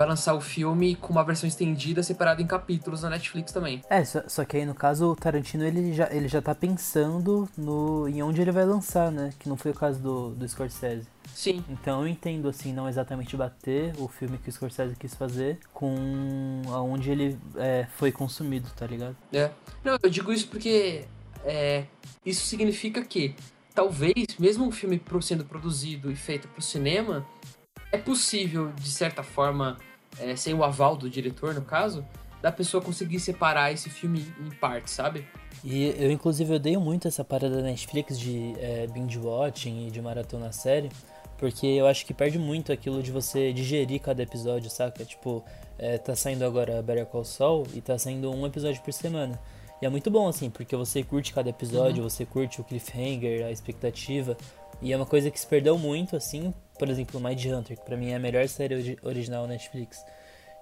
vai 0.00 0.08
lançar 0.08 0.32
o 0.32 0.40
filme 0.40 0.96
com 0.96 1.12
uma 1.12 1.22
versão 1.22 1.46
estendida 1.46 2.02
separada 2.02 2.40
em 2.40 2.46
capítulos 2.46 3.02
na 3.02 3.10
Netflix 3.10 3.52
também. 3.52 3.82
É, 3.90 4.02
só, 4.02 4.22
só, 4.26 4.46
que 4.46 4.56
aí 4.56 4.64
no 4.64 4.74
caso 4.74 5.12
o 5.12 5.14
Tarantino 5.14 5.62
ele 5.62 5.92
já, 5.92 6.08
ele 6.10 6.26
já 6.26 6.40
tá 6.40 6.54
pensando 6.54 7.46
no, 7.54 8.08
em 8.08 8.22
onde 8.22 8.40
ele 8.40 8.50
vai 8.50 8.64
lançar, 8.64 9.12
né? 9.12 9.34
Que 9.38 9.46
não 9.46 9.58
foi 9.58 9.72
o 9.72 9.74
caso 9.74 10.00
do, 10.00 10.30
do 10.30 10.48
Scorsese. 10.48 11.06
Sim. 11.34 11.62
Então 11.68 12.00
eu 12.00 12.08
entendo, 12.08 12.48
assim, 12.48 12.72
não 12.72 12.88
exatamente 12.88 13.36
bater 13.36 13.92
o 13.98 14.08
filme 14.08 14.38
que 14.38 14.48
o 14.48 14.52
Scorsese 14.52 14.96
quis 14.96 15.14
fazer 15.14 15.58
com 15.74 16.62
aonde 16.68 17.10
ele 17.10 17.38
é, 17.56 17.86
foi 17.98 18.10
consumido, 18.10 18.70
tá 18.74 18.86
ligado? 18.86 19.14
É. 19.30 19.50
Não, 19.84 19.98
eu 20.02 20.08
digo 20.08 20.32
isso 20.32 20.48
porque 20.48 21.04
é, 21.44 21.84
isso 22.24 22.46
significa 22.46 23.02
que 23.04 23.34
talvez, 23.74 24.38
mesmo 24.38 24.64
um 24.64 24.72
filme 24.72 24.98
sendo 25.20 25.44
produzido 25.44 26.10
e 26.10 26.16
feito 26.16 26.48
pro 26.48 26.62
cinema, 26.62 27.26
é 27.92 27.98
possível, 27.98 28.72
de 28.72 28.90
certa 28.90 29.22
forma, 29.22 29.76
é, 30.18 30.34
sem 30.36 30.54
o 30.54 30.64
aval 30.64 30.96
do 30.96 31.08
diretor, 31.08 31.54
no 31.54 31.62
caso, 31.62 32.04
da 32.42 32.50
pessoa 32.50 32.82
conseguir 32.82 33.20
separar 33.20 33.72
esse 33.72 33.90
filme 33.90 34.26
em 34.40 34.50
partes, 34.50 34.94
sabe? 34.94 35.26
E 35.62 35.94
eu, 35.98 36.10
inclusive, 36.10 36.54
odeio 36.54 36.80
muito 36.80 37.06
essa 37.06 37.22
parada 37.22 37.56
da 37.56 37.62
Netflix 37.62 38.18
de 38.18 38.54
é, 38.58 38.86
binge-watching 38.86 39.86
e 39.86 39.90
de 39.90 40.00
maratona 40.00 40.50
série, 40.52 40.88
porque 41.36 41.66
eu 41.66 41.86
acho 41.86 42.06
que 42.06 42.14
perde 42.14 42.38
muito 42.38 42.72
aquilo 42.72 43.02
de 43.02 43.10
você 43.10 43.52
digerir 43.52 44.00
cada 44.00 44.22
episódio, 44.22 44.70
saca? 44.70 45.04
Tipo, 45.04 45.44
é, 45.78 45.98
tá 45.98 46.14
saindo 46.14 46.44
agora 46.44 46.82
Better 46.82 47.06
Call 47.06 47.24
Saul 47.24 47.66
e 47.74 47.80
tá 47.80 47.98
saindo 47.98 48.30
um 48.30 48.46
episódio 48.46 48.82
por 48.82 48.92
semana. 48.92 49.38
E 49.80 49.86
é 49.86 49.88
muito 49.88 50.10
bom, 50.10 50.28
assim, 50.28 50.50
porque 50.50 50.76
você 50.76 51.02
curte 51.02 51.32
cada 51.32 51.48
episódio, 51.48 52.02
uhum. 52.02 52.08
você 52.10 52.26
curte 52.26 52.60
o 52.60 52.64
cliffhanger, 52.64 53.46
a 53.46 53.50
expectativa. 53.50 54.36
E 54.82 54.92
é 54.92 54.96
uma 54.96 55.06
coisa 55.06 55.30
que 55.30 55.40
se 55.40 55.46
perdeu 55.46 55.78
muito, 55.78 56.16
assim, 56.16 56.52
por 56.80 56.88
exemplo, 56.88 57.20
Mind 57.20 57.44
Hunter, 57.44 57.78
que 57.78 57.84
pra 57.84 57.94
mim 57.94 58.08
é 58.08 58.14
a 58.14 58.18
melhor 58.18 58.48
série 58.48 58.98
original 59.02 59.46
Netflix. 59.46 60.02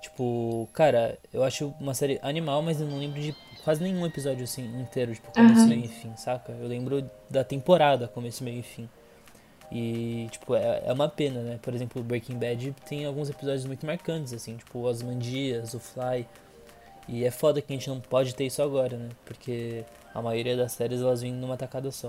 Tipo, 0.03 0.69
cara, 0.73 1.17
eu 1.33 1.45
acho 1.45 1.73
uma 1.79 1.95
série 1.95 2.19
animal, 2.23 2.61
mas 2.61 2.81
eu 2.81 2.89
não 2.89 2.99
lembro 2.99 3.21
de 3.21 3.33
quase 3.63 3.81
nenhum 3.81 4.05
episódio 4.05 4.43
assim 4.43 4.65
inteiro, 4.81 5.15
tipo, 5.15 5.31
começo, 5.31 5.61
uhum. 5.61 5.69
meio 5.69 5.85
e 5.85 5.89
fim, 5.89 6.17
saca? 6.17 6.51
Eu 6.51 6.67
lembro 6.67 7.09
da 7.31 7.45
temporada, 7.45 8.09
começo, 8.09 8.43
meio 8.43 8.59
e 8.59 8.63
fim. 8.65 8.89
E, 9.71 10.27
tipo, 10.33 10.57
é, 10.57 10.83
é 10.87 10.93
uma 10.93 11.09
pena, 11.09 11.41
né? 11.41 11.59
Por 11.63 11.73
exemplo, 11.73 12.03
Breaking 12.03 12.37
Bad 12.37 12.75
tem 12.89 13.05
alguns 13.05 13.31
episódios 13.31 13.65
muito 13.65 13.87
marcantes, 13.87 14.33
assim, 14.33 14.57
tipo, 14.57 14.89
Os 14.89 15.03
Mandias, 15.03 15.73
o 15.73 15.79
Fly. 15.79 16.27
E 17.07 17.25
é 17.25 17.31
foda 17.31 17.63
que 17.63 17.73
a 17.73 17.77
gente 17.77 17.89
não 17.89 18.01
pode 18.01 18.35
ter 18.35 18.45
isso 18.45 18.61
agora, 18.61 18.97
né? 18.97 19.11
Porque 19.25 19.85
a 20.13 20.21
maioria 20.21 20.57
das 20.57 20.73
séries 20.73 21.01
elas 21.01 21.23
vêm 21.23 21.33
numa 21.33 21.57
tacada 21.57 21.93
só. 21.93 22.09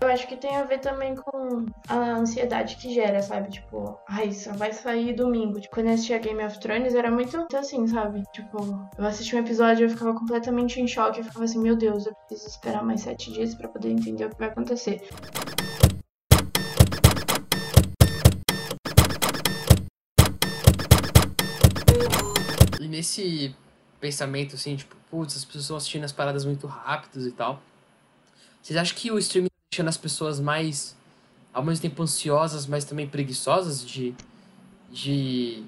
Eu 0.00 0.08
acho 0.08 0.26
que 0.28 0.36
tem 0.36 0.54
a 0.56 0.64
ver 0.64 0.80
também 0.80 1.14
com 1.14 1.64
a 1.88 2.16
ansiedade 2.16 2.76
que 2.76 2.92
gera, 2.92 3.22
sabe? 3.22 3.50
Tipo, 3.50 3.98
ai, 4.06 4.32
só 4.32 4.52
vai 4.52 4.72
sair 4.72 5.14
domingo. 5.14 5.60
Tipo, 5.60 5.76
quando 5.76 5.86
eu 5.86 5.94
assistia 5.94 6.18
Game 6.18 6.44
of 6.44 6.58
Thrones 6.60 6.94
era 6.94 7.10
muito 7.10 7.46
assim, 7.56 7.86
sabe? 7.86 8.22
Tipo, 8.32 8.86
eu 8.98 9.06
assisti 9.06 9.34
um 9.34 9.38
episódio 9.38 9.84
eu 9.84 9.90
ficava 9.90 10.12
completamente 10.12 10.80
em 10.80 10.86
choque. 10.86 11.20
Eu 11.20 11.24
ficava 11.24 11.44
assim, 11.44 11.58
meu 11.58 11.74
Deus, 11.74 12.06
eu 12.06 12.14
preciso 12.28 12.50
esperar 12.50 12.84
mais 12.84 13.00
sete 13.00 13.32
dias 13.32 13.54
para 13.54 13.68
poder 13.68 13.90
entender 13.90 14.26
o 14.26 14.30
que 14.30 14.38
vai 14.38 14.48
acontecer. 14.48 15.02
E 22.78 22.88
nesse 22.88 23.56
pensamento, 24.00 24.54
assim, 24.54 24.76
tipo, 24.76 24.94
putz, 25.10 25.34
as 25.36 25.44
pessoas 25.44 25.64
estão 25.64 25.76
assistindo 25.78 26.04
as 26.04 26.12
paradas 26.12 26.44
muito 26.44 26.66
rápidas 26.66 27.24
e 27.24 27.32
tal. 27.32 27.62
Vocês 28.62 28.76
acham 28.76 28.96
que 28.96 29.10
o 29.10 29.18
streaming 29.18 29.48
deixando 29.74 29.88
as 29.88 29.96
pessoas 29.96 30.38
mais, 30.38 30.96
ao 31.52 31.64
mesmo 31.64 31.82
tempo, 31.82 32.00
ansiosas, 32.02 32.66
mas 32.66 32.84
também 32.84 33.08
preguiçosas 33.08 33.84
de. 33.84 34.14
de. 34.90 35.64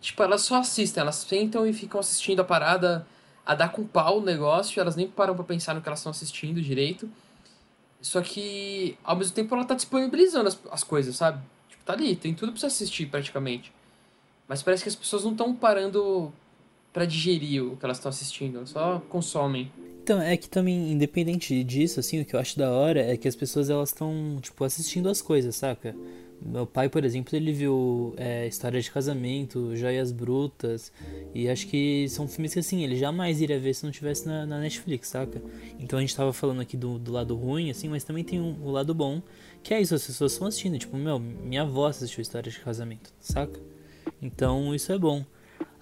Tipo, 0.00 0.22
elas 0.22 0.42
só 0.42 0.56
assistem, 0.56 1.00
elas 1.00 1.16
sentam 1.16 1.66
e 1.66 1.72
ficam 1.72 1.98
assistindo 1.98 2.40
a 2.40 2.44
parada 2.44 3.06
a 3.44 3.54
dar 3.54 3.70
com 3.70 3.86
pau 3.86 4.18
o 4.18 4.22
negócio, 4.22 4.80
elas 4.80 4.96
nem 4.96 5.08
param 5.08 5.34
pra 5.34 5.44
pensar 5.44 5.74
no 5.74 5.80
que 5.82 5.88
elas 5.88 5.98
estão 5.98 6.10
assistindo 6.10 6.60
direito. 6.60 7.10
Só 8.00 8.20
que, 8.20 8.98
ao 9.02 9.16
mesmo 9.16 9.34
tempo, 9.34 9.54
ela 9.54 9.64
tá 9.64 9.74
disponibilizando 9.74 10.48
as, 10.48 10.58
as 10.70 10.84
coisas, 10.84 11.16
sabe? 11.16 11.42
Tipo, 11.70 11.84
tá 11.84 11.94
ali, 11.94 12.14
tem 12.14 12.34
tudo 12.34 12.52
pra 12.52 12.60
você 12.60 12.66
assistir 12.66 13.06
praticamente. 13.06 13.72
Mas 14.46 14.62
parece 14.62 14.82
que 14.82 14.90
as 14.90 14.94
pessoas 14.94 15.24
não 15.24 15.32
estão 15.32 15.54
parando 15.54 16.30
para 16.94 17.04
digerir 17.04 17.64
o 17.64 17.76
que 17.76 17.84
elas 17.84 17.96
estão 17.96 18.08
assistindo, 18.08 18.64
só 18.68 19.00
consomem. 19.08 19.70
Então, 20.04 20.22
é 20.22 20.36
que 20.36 20.48
também, 20.48 20.92
independente 20.92 21.64
disso, 21.64 21.98
assim, 21.98 22.20
o 22.20 22.24
que 22.24 22.36
eu 22.36 22.40
acho 22.40 22.56
da 22.56 22.70
hora 22.70 23.00
é 23.00 23.16
que 23.16 23.26
as 23.26 23.34
pessoas, 23.34 23.68
elas 23.68 23.88
estão, 23.88 24.38
tipo, 24.40 24.62
assistindo 24.62 25.08
as 25.08 25.20
coisas, 25.20 25.56
saca? 25.56 25.96
Meu 26.40 26.66
pai, 26.66 26.88
por 26.88 27.04
exemplo, 27.04 27.34
ele 27.34 27.52
viu 27.52 28.14
é, 28.16 28.46
História 28.46 28.80
de 28.80 28.90
Casamento, 28.90 29.74
Joias 29.74 30.12
Brutas, 30.12 30.92
e 31.34 31.48
acho 31.48 31.66
que 31.66 32.06
são 32.08 32.28
filmes 32.28 32.52
que, 32.52 32.60
assim, 32.60 32.84
ele 32.84 32.96
jamais 32.96 33.40
iria 33.40 33.58
ver 33.58 33.74
se 33.74 33.82
não 33.82 33.90
tivesse 33.90 34.26
na, 34.26 34.46
na 34.46 34.60
Netflix, 34.60 35.08
saca? 35.08 35.42
Então 35.80 35.98
a 35.98 36.02
gente 36.02 36.14
tava 36.14 36.32
falando 36.32 36.60
aqui 36.60 36.76
do, 36.76 36.98
do 36.98 37.10
lado 37.10 37.34
ruim, 37.34 37.70
assim, 37.70 37.88
mas 37.88 38.04
também 38.04 38.22
tem 38.22 38.40
um, 38.40 38.62
o 38.62 38.70
lado 38.70 38.94
bom, 38.94 39.20
que 39.64 39.74
é 39.74 39.80
isso, 39.80 39.94
as 39.94 40.06
pessoas 40.06 40.32
estão 40.32 40.46
assistindo. 40.46 40.78
Tipo, 40.78 40.96
meu, 40.96 41.18
minha 41.18 41.62
avó 41.62 41.86
assistiu 41.86 42.20
História 42.20 42.52
de 42.52 42.60
Casamento, 42.60 43.12
saca? 43.18 43.58
Então 44.20 44.74
isso 44.74 44.92
é 44.92 44.98
bom. 44.98 45.24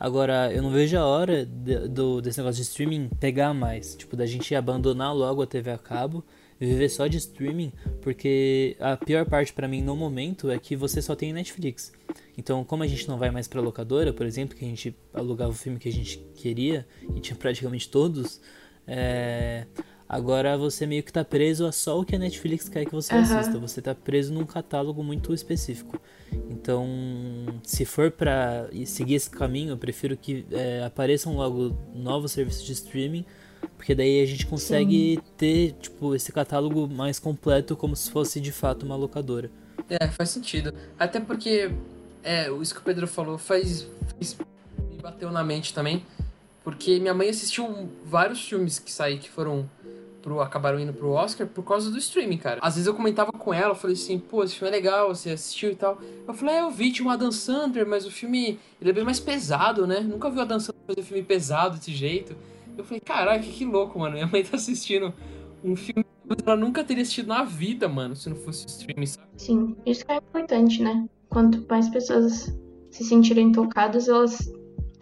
Agora, 0.02 0.52
eu 0.52 0.60
não 0.60 0.70
vejo 0.72 0.98
a 0.98 1.06
hora 1.06 1.46
de, 1.46 1.86
do, 1.86 2.20
desse 2.20 2.36
negócio 2.38 2.60
de 2.60 2.68
streaming 2.68 3.08
pegar 3.20 3.54
mais. 3.54 3.94
Tipo, 3.94 4.16
da 4.16 4.26
gente 4.26 4.52
abandonar 4.52 5.14
logo 5.14 5.40
a 5.40 5.46
TV 5.46 5.70
a 5.70 5.78
cabo 5.78 6.24
e 6.60 6.66
viver 6.66 6.88
só 6.88 7.06
de 7.06 7.18
streaming, 7.18 7.72
porque 8.00 8.76
a 8.80 8.96
pior 8.96 9.24
parte 9.24 9.52
para 9.52 9.68
mim 9.68 9.80
no 9.80 9.94
momento 9.94 10.50
é 10.50 10.58
que 10.58 10.74
você 10.74 11.00
só 11.00 11.14
tem 11.14 11.32
Netflix. 11.32 11.92
Então, 12.36 12.64
como 12.64 12.82
a 12.82 12.86
gente 12.88 13.06
não 13.06 13.16
vai 13.16 13.30
mais 13.30 13.46
pra 13.46 13.60
locadora, 13.60 14.12
por 14.12 14.26
exemplo, 14.26 14.56
que 14.56 14.64
a 14.64 14.68
gente 14.68 14.92
alugava 15.14 15.52
o 15.52 15.54
filme 15.54 15.78
que 15.78 15.88
a 15.88 15.92
gente 15.92 16.18
queria 16.34 16.84
e 17.14 17.20
tinha 17.20 17.36
praticamente 17.36 17.88
todos, 17.88 18.40
é... 18.88 19.68
Agora 20.12 20.58
você 20.58 20.86
meio 20.86 21.02
que 21.02 21.10
tá 21.10 21.24
preso 21.24 21.64
a 21.64 21.72
só 21.72 21.98
o 21.98 22.04
que 22.04 22.14
a 22.14 22.18
Netflix 22.18 22.68
quer 22.68 22.84
que 22.84 22.92
você 22.92 23.14
uhum. 23.14 23.22
assista. 23.22 23.58
Você 23.58 23.80
tá 23.80 23.94
preso 23.94 24.34
num 24.34 24.44
catálogo 24.44 25.02
muito 25.02 25.32
específico. 25.32 25.98
Então, 26.50 26.86
se 27.64 27.86
for 27.86 28.10
para 28.10 28.68
seguir 28.84 29.14
esse 29.14 29.30
caminho, 29.30 29.70
eu 29.70 29.78
prefiro 29.78 30.14
que 30.14 30.44
é, 30.52 30.84
apareçam 30.84 31.34
logo 31.34 31.74
novos 31.94 32.32
serviços 32.32 32.62
de 32.62 32.72
streaming, 32.72 33.24
porque 33.74 33.94
daí 33.94 34.22
a 34.22 34.26
gente 34.26 34.44
consegue 34.46 35.14
Sim. 35.14 35.32
ter 35.34 35.72
tipo 35.80 36.14
esse 36.14 36.30
catálogo 36.30 36.86
mais 36.86 37.18
completo, 37.18 37.74
como 37.74 37.96
se 37.96 38.10
fosse 38.10 38.38
de 38.38 38.52
fato 38.52 38.84
uma 38.84 38.96
locadora. 38.96 39.50
É, 39.88 40.08
faz 40.08 40.28
sentido. 40.28 40.74
Até 40.98 41.20
porque 41.20 41.70
é, 42.22 42.50
isso 42.60 42.74
que 42.74 42.82
o 42.82 42.84
Pedro 42.84 43.06
falou 43.06 43.38
faz, 43.38 43.88
faz 44.08 44.36
me 44.90 45.00
bateu 45.00 45.32
na 45.32 45.42
mente 45.42 45.72
também, 45.72 46.04
porque 46.62 47.00
minha 47.00 47.14
mãe 47.14 47.30
assistiu 47.30 47.88
vários 48.04 48.46
filmes 48.46 48.78
que 48.78 48.92
saí 48.92 49.18
que 49.18 49.30
foram 49.30 49.70
pro, 50.22 50.40
acabaram 50.40 50.78
indo 50.78 50.92
pro 50.92 51.10
Oscar 51.10 51.46
por 51.46 51.64
causa 51.64 51.90
do 51.90 51.98
streaming, 51.98 52.38
cara. 52.38 52.60
Às 52.62 52.74
vezes 52.74 52.86
eu 52.86 52.94
comentava 52.94 53.32
com 53.32 53.52
ela, 53.52 53.70
eu 53.70 53.74
falei 53.74 53.94
assim, 53.94 54.18
pô, 54.18 54.44
esse 54.44 54.54
filme 54.54 54.68
é 54.68 54.76
legal, 54.76 55.14
você 55.14 55.30
assistiu 55.30 55.72
e 55.72 55.74
tal. 55.74 55.98
Eu 56.26 56.32
falei, 56.32 56.54
é, 56.54 56.60
eu 56.62 56.70
vi, 56.70 56.92
tinha 56.92 57.06
um 57.06 57.10
Adam 57.10 57.32
Sandler, 57.32 57.86
mas 57.86 58.06
o 58.06 58.10
filme, 58.10 58.58
ele 58.80 58.90
é 58.90 58.92
bem 58.92 59.04
mais 59.04 59.20
pesado, 59.20 59.86
né? 59.86 60.00
Nunca 60.00 60.30
vi 60.30 60.38
o 60.38 60.42
Adam 60.42 60.60
Sandler 60.60 60.86
fazer 60.86 61.02
filme 61.02 61.22
pesado 61.22 61.76
desse 61.76 61.92
jeito. 61.92 62.36
Eu 62.78 62.84
falei, 62.84 63.00
caralho, 63.00 63.42
que, 63.42 63.52
que 63.52 63.64
louco, 63.64 63.98
mano. 63.98 64.14
Minha 64.14 64.26
mãe 64.26 64.44
tá 64.44 64.56
assistindo 64.56 65.12
um 65.62 65.76
filme 65.76 66.04
que 66.04 66.42
ela 66.46 66.56
nunca 66.56 66.82
teria 66.82 67.02
assistido 67.02 67.26
na 67.26 67.44
vida, 67.44 67.88
mano, 67.88 68.16
se 68.16 68.28
não 68.30 68.36
fosse 68.36 68.66
streaming, 68.66 69.06
sabe? 69.06 69.26
Sim, 69.36 69.76
isso 69.84 70.04
é 70.08 70.16
importante, 70.16 70.82
né? 70.82 71.06
Quanto 71.28 71.64
mais 71.68 71.88
pessoas 71.90 72.54
se 72.90 73.04
sentirem 73.04 73.52
tocadas, 73.52 74.08
elas 74.08 74.50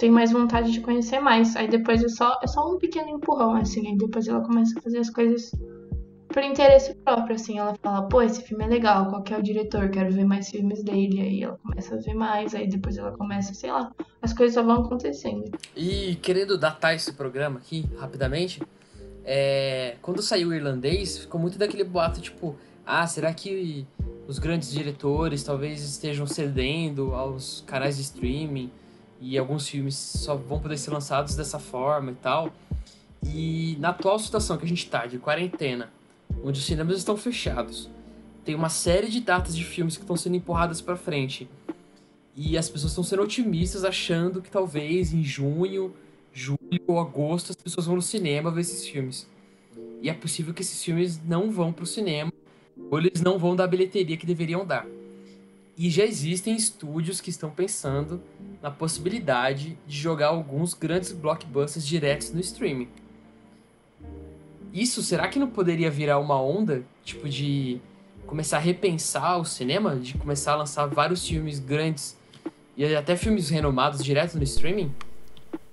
tem 0.01 0.11
mais 0.11 0.33
vontade 0.33 0.73
de 0.73 0.81
conhecer 0.81 1.21
mais. 1.21 1.55
Aí 1.55 1.69
depois 1.69 2.03
é 2.03 2.09
só, 2.09 2.41
é 2.43 2.47
só 2.47 2.75
um 2.75 2.79
pequeno 2.79 3.11
empurrão, 3.11 3.55
assim. 3.55 3.87
Aí 3.87 3.97
depois 3.99 4.27
ela 4.27 4.41
começa 4.41 4.79
a 4.79 4.83
fazer 4.83 4.99
as 4.99 5.11
coisas 5.11 5.53
por 6.29 6.43
interesse 6.43 6.95
próprio, 7.05 7.37
assim. 7.37 7.59
Ela 7.59 7.75
fala, 7.83 8.09
pô, 8.09 8.23
esse 8.23 8.41
filme 8.43 8.65
é 8.65 8.67
legal, 8.67 9.11
qual 9.11 9.23
que 9.23 9.35
é 9.35 9.39
o 9.39 9.43
diretor? 9.43 9.91
Quero 9.91 10.11
ver 10.11 10.25
mais 10.25 10.49
filmes 10.49 10.83
dele. 10.83 11.21
Aí 11.21 11.43
ela 11.43 11.59
começa 11.63 11.95
a 11.95 11.99
ver 11.99 12.15
mais, 12.15 12.55
aí 12.55 12.67
depois 12.67 12.97
ela 12.97 13.13
começa, 13.13 13.53
sei 13.53 13.71
lá, 13.71 13.93
as 14.23 14.33
coisas 14.33 14.55
só 14.55 14.63
vão 14.63 14.83
acontecendo. 14.83 15.45
E 15.77 16.17
querendo 16.23 16.57
datar 16.57 16.95
esse 16.95 17.13
programa 17.13 17.59
aqui, 17.59 17.85
rapidamente, 17.99 18.63
é... 19.23 19.97
quando 20.01 20.23
saiu 20.23 20.49
o 20.49 20.55
irlandês, 20.55 21.19
ficou 21.19 21.39
muito 21.39 21.59
daquele 21.59 21.85
boato, 21.85 22.23
tipo, 22.23 22.57
ah, 22.87 23.07
será 23.07 23.35
que 23.35 23.87
os 24.27 24.39
grandes 24.39 24.73
diretores 24.73 25.43
talvez 25.43 25.83
estejam 25.83 26.27
cedendo 26.27 27.15
aos 27.15 27.63
canais 27.67 27.97
de 27.97 28.03
streaming? 28.03 28.71
E 29.21 29.37
alguns 29.37 29.69
filmes 29.69 29.95
só 29.95 30.35
vão 30.35 30.59
poder 30.59 30.79
ser 30.79 30.91
lançados 30.91 31.37
dessa 31.37 31.59
forma 31.59 32.13
e 32.13 32.15
tal. 32.15 32.53
E 33.23 33.77
na 33.79 33.91
atual 33.91 34.19
situação 34.19 34.57
que 34.57 34.65
a 34.65 34.69
gente 34.69 34.85
está, 34.85 35.07
de 35.07 35.19
quarentena, 35.19 35.91
onde 36.43 36.59
os 36.59 36.65
cinemas 36.65 36.97
estão 36.97 37.17
fechados, 37.17 37.91
tem 38.45 38.55
uma 38.55 38.71
série 38.71 39.09
de 39.09 39.21
datas 39.21 39.55
de 39.55 39.63
filmes 39.63 39.97
que 39.97 40.03
estão 40.03 40.17
sendo 40.17 40.37
empurradas 40.37 40.81
para 40.81 40.97
frente. 40.97 41.49
E 42.35 42.57
as 42.57 42.69
pessoas 42.71 42.93
estão 42.93 43.05
sendo 43.05 43.23
otimistas, 43.23 43.85
achando 43.85 44.41
que 44.41 44.51
talvez 44.51 45.13
em 45.13 45.23
junho, 45.23 45.95
julho 46.33 46.59
ou 46.87 46.99
agosto 46.99 47.51
as 47.51 47.57
pessoas 47.57 47.87
vão 47.87 47.97
no 47.97 48.03
cinema 48.03 48.51
ver 48.51 48.63
esses 48.63 48.87
filmes. 48.87 49.29
E 50.01 50.09
é 50.09 50.15
possível 50.15 50.55
que 50.55 50.63
esses 50.63 50.83
filmes 50.83 51.21
não 51.23 51.51
vão 51.51 51.73
para 51.73 51.83
o 51.83 51.87
cinema, 51.87 52.33
ou 52.91 52.99
eles 52.99 53.21
não 53.21 53.39
vão 53.39 53.55
dar 53.55 53.65
a 53.65 53.69
bilheteria 53.69 54.17
que 54.17 54.25
deveriam 54.25 54.65
dar. 54.65 54.87
E 55.81 55.89
já 55.89 56.05
existem 56.05 56.55
estúdios 56.55 57.23
que 57.23 57.31
estão 57.31 57.49
pensando 57.49 58.21
na 58.61 58.71
possibilidade 58.71 59.79
de 59.87 59.97
jogar 59.97 60.27
alguns 60.27 60.75
grandes 60.75 61.11
blockbusters 61.11 61.87
diretos 61.87 62.33
no 62.33 62.41
streaming. 62.41 62.87
Isso 64.75 65.03
será 65.03 65.27
que 65.27 65.39
não 65.39 65.49
poderia 65.49 65.91
virar 65.91 66.19
uma 66.19 66.39
onda, 66.39 66.83
tipo 67.03 67.27
de 67.27 67.81
começar 68.27 68.59
a 68.59 68.61
repensar 68.61 69.39
o 69.39 69.45
cinema, 69.47 69.97
de 69.97 70.19
começar 70.19 70.53
a 70.53 70.57
lançar 70.57 70.85
vários 70.85 71.27
filmes 71.27 71.59
grandes 71.59 72.15
e 72.77 72.85
até 72.95 73.17
filmes 73.17 73.49
renomados 73.49 74.05
direto 74.05 74.37
no 74.37 74.45
streaming? 74.45 74.95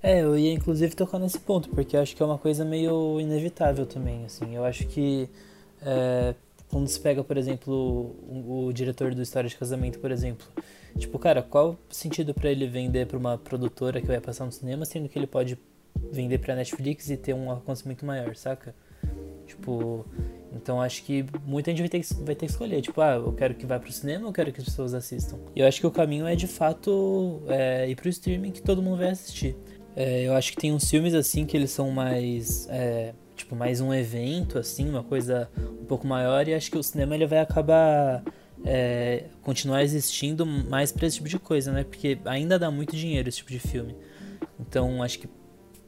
É, 0.02 0.22
eu 0.22 0.38
ia 0.38 0.54
inclusive 0.54 0.96
tocar 0.96 1.20
nesse 1.20 1.39
ponto, 1.41 1.67
porque 1.67 1.98
acho 1.98 2.15
que 2.15 2.24
é 2.24 2.26
uma 2.26 2.38
coisa 2.38 2.63
meio 2.63 3.20
inevitável 3.20 3.86
também, 3.86 4.24
assim. 4.24 4.56
Eu 4.56 4.63
acho 4.63 4.88
que 4.88 5.28
é, 5.82 6.34
quando 6.69 6.88
se 6.88 6.99
pega, 6.99 7.23
por 7.23 7.38
exemplo, 7.38 7.73
o, 7.73 8.65
o, 8.67 8.73
diretor 8.73 9.13
do 9.15 9.21
História 9.21 9.49
de 9.49 9.56
Casamento, 9.56 9.99
por 9.99 10.12
exemplo. 10.12 10.45
Tipo, 10.97 11.17
cara, 11.17 11.41
qual 11.41 11.77
sentido 11.89 12.34
para 12.34 12.49
ele 12.49 12.67
vender 12.67 13.08
para 13.08 13.17
uma 13.17 13.38
produtora 13.38 14.01
que 14.01 14.08
vai 14.08 14.19
passar 14.19 14.45
no 14.45 14.51
cinema, 14.51 14.86
sendo 14.86 15.08
que 15.08 15.17
ele 15.17 15.27
pode 15.27 15.58
vender 16.12 16.39
pra 16.39 16.56
Netflix 16.56 17.10
e 17.10 17.17
ter 17.17 17.34
um 17.34 17.49
alcance 17.49 17.86
muito 17.86 18.06
maior, 18.06 18.36
saca? 18.36 18.75
Tipo, 19.45 20.06
então 20.53 20.82
acho 20.82 21.03
que 21.03 21.25
muita 21.45 21.71
gente 21.71 21.80
vai 21.80 21.89
ter, 21.89 22.01
que, 22.01 22.13
vai 22.15 22.36
ter 22.36 22.45
que 22.45 22.51
escolher. 22.51 22.82
Tipo, 22.82 22.99
ah, 23.01 23.15
eu 23.15 23.32
quero 23.32 23.56
que 23.56 23.65
vá 23.65 23.80
pro 23.80 23.91
cinema 23.91 24.23
ou 24.23 24.30
eu 24.30 24.34
quero 24.34 24.51
que 24.51 24.60
as 24.60 24.65
pessoas 24.65 24.93
assistam? 24.93 25.38
E 25.56 25.62
eu 25.62 25.67
acho 25.67 25.80
que 25.80 25.88
o 25.88 25.91
caminho 25.91 26.27
é 26.27 26.36
de 26.36 26.47
fato 26.47 27.41
é, 27.47 27.89
ir 27.89 27.95
pro 27.95 28.10
streaming 28.10 28.51
que 28.51 28.62
todo 28.62 28.82
mundo 28.82 28.97
vai 28.97 29.10
assistir. 29.10 29.56
É, 29.95 30.23
eu 30.23 30.34
acho 30.34 30.51
que 30.51 30.58
tem 30.58 30.73
uns 30.73 30.89
filmes 30.89 31.13
assim 31.13 31.45
que 31.45 31.56
eles 31.56 31.71
são 31.71 31.89
mais. 31.91 32.67
É, 32.69 33.13
tipo, 33.38 33.56
mais 33.56 33.80
um 33.80 33.93
evento, 33.93 34.58
assim, 34.58 34.89
uma 34.89 35.04
coisa 35.04 35.50
um 35.80 35.86
pouco 35.86 36.06
maior, 36.06 36.47
e 36.47 36.54
acho 36.54 36.69
que 36.69 36.78
o 36.78 36.84
cinema 36.84 37.15
ele 37.15 37.26
vai 37.26 37.39
acabar 37.39 38.23
é, 38.65 39.26
continuar 39.41 39.84
existindo 39.84 40.45
mais 40.45 40.91
para 40.91 41.06
esse 41.08 41.17
tipo 41.17 41.30
de 41.30 41.39
coisa, 41.39 41.71
né? 41.71 41.84
Porque 41.84 42.17
ainda 42.26 42.58
dá 42.58 42.69
muito 42.69 42.95
dinheiro 42.95 43.30
esse 43.30 43.38
tipo 43.38 43.52
de 43.52 43.60
filme. 43.60 43.95
Então, 44.60 45.02
acho 45.04 45.19
que, 45.19 45.30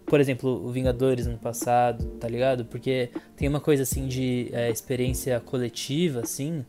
por 0.06 0.20
exemplo, 0.20 0.50
o 0.66 0.72
Vingadores 0.72 1.26
no 1.28 1.38
passado, 1.38 2.06
tá 2.20 2.28
ligado? 2.28 2.66
Porque 2.66 3.10
tem 3.36 3.48
uma 3.48 3.60
coisa 3.60 3.84
assim 3.84 4.08
de 4.08 4.50
é, 4.54 4.70
experiência 4.70 5.40
coletiva, 5.40 6.22
assim, 6.22 6.66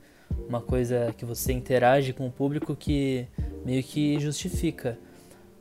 uma 0.49 0.61
coisa 0.61 1.15
que 1.17 1.25
você 1.25 1.53
interage 1.53 2.13
com 2.13 2.27
o 2.27 2.33
público 2.33 2.75
que 2.75 3.27
meio 3.65 3.83
que 3.83 4.19
justifica. 4.19 4.99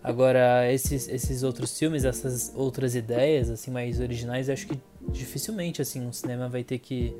Agora, 0.02 0.72
esses, 0.72 1.10
esses 1.10 1.44
outros 1.44 1.78
filmes, 1.78 2.06
essas 2.06 2.54
outras 2.56 2.96
ideias, 2.96 3.50
assim, 3.50 3.70
mais 3.70 4.00
originais, 4.00 4.50
acho 4.50 4.66
que 4.66 4.80
dificilmente, 5.12 5.82
assim, 5.82 6.02
um 6.06 6.14
cinema 6.14 6.48
vai 6.48 6.64
ter 6.64 6.80
que... 6.80 7.16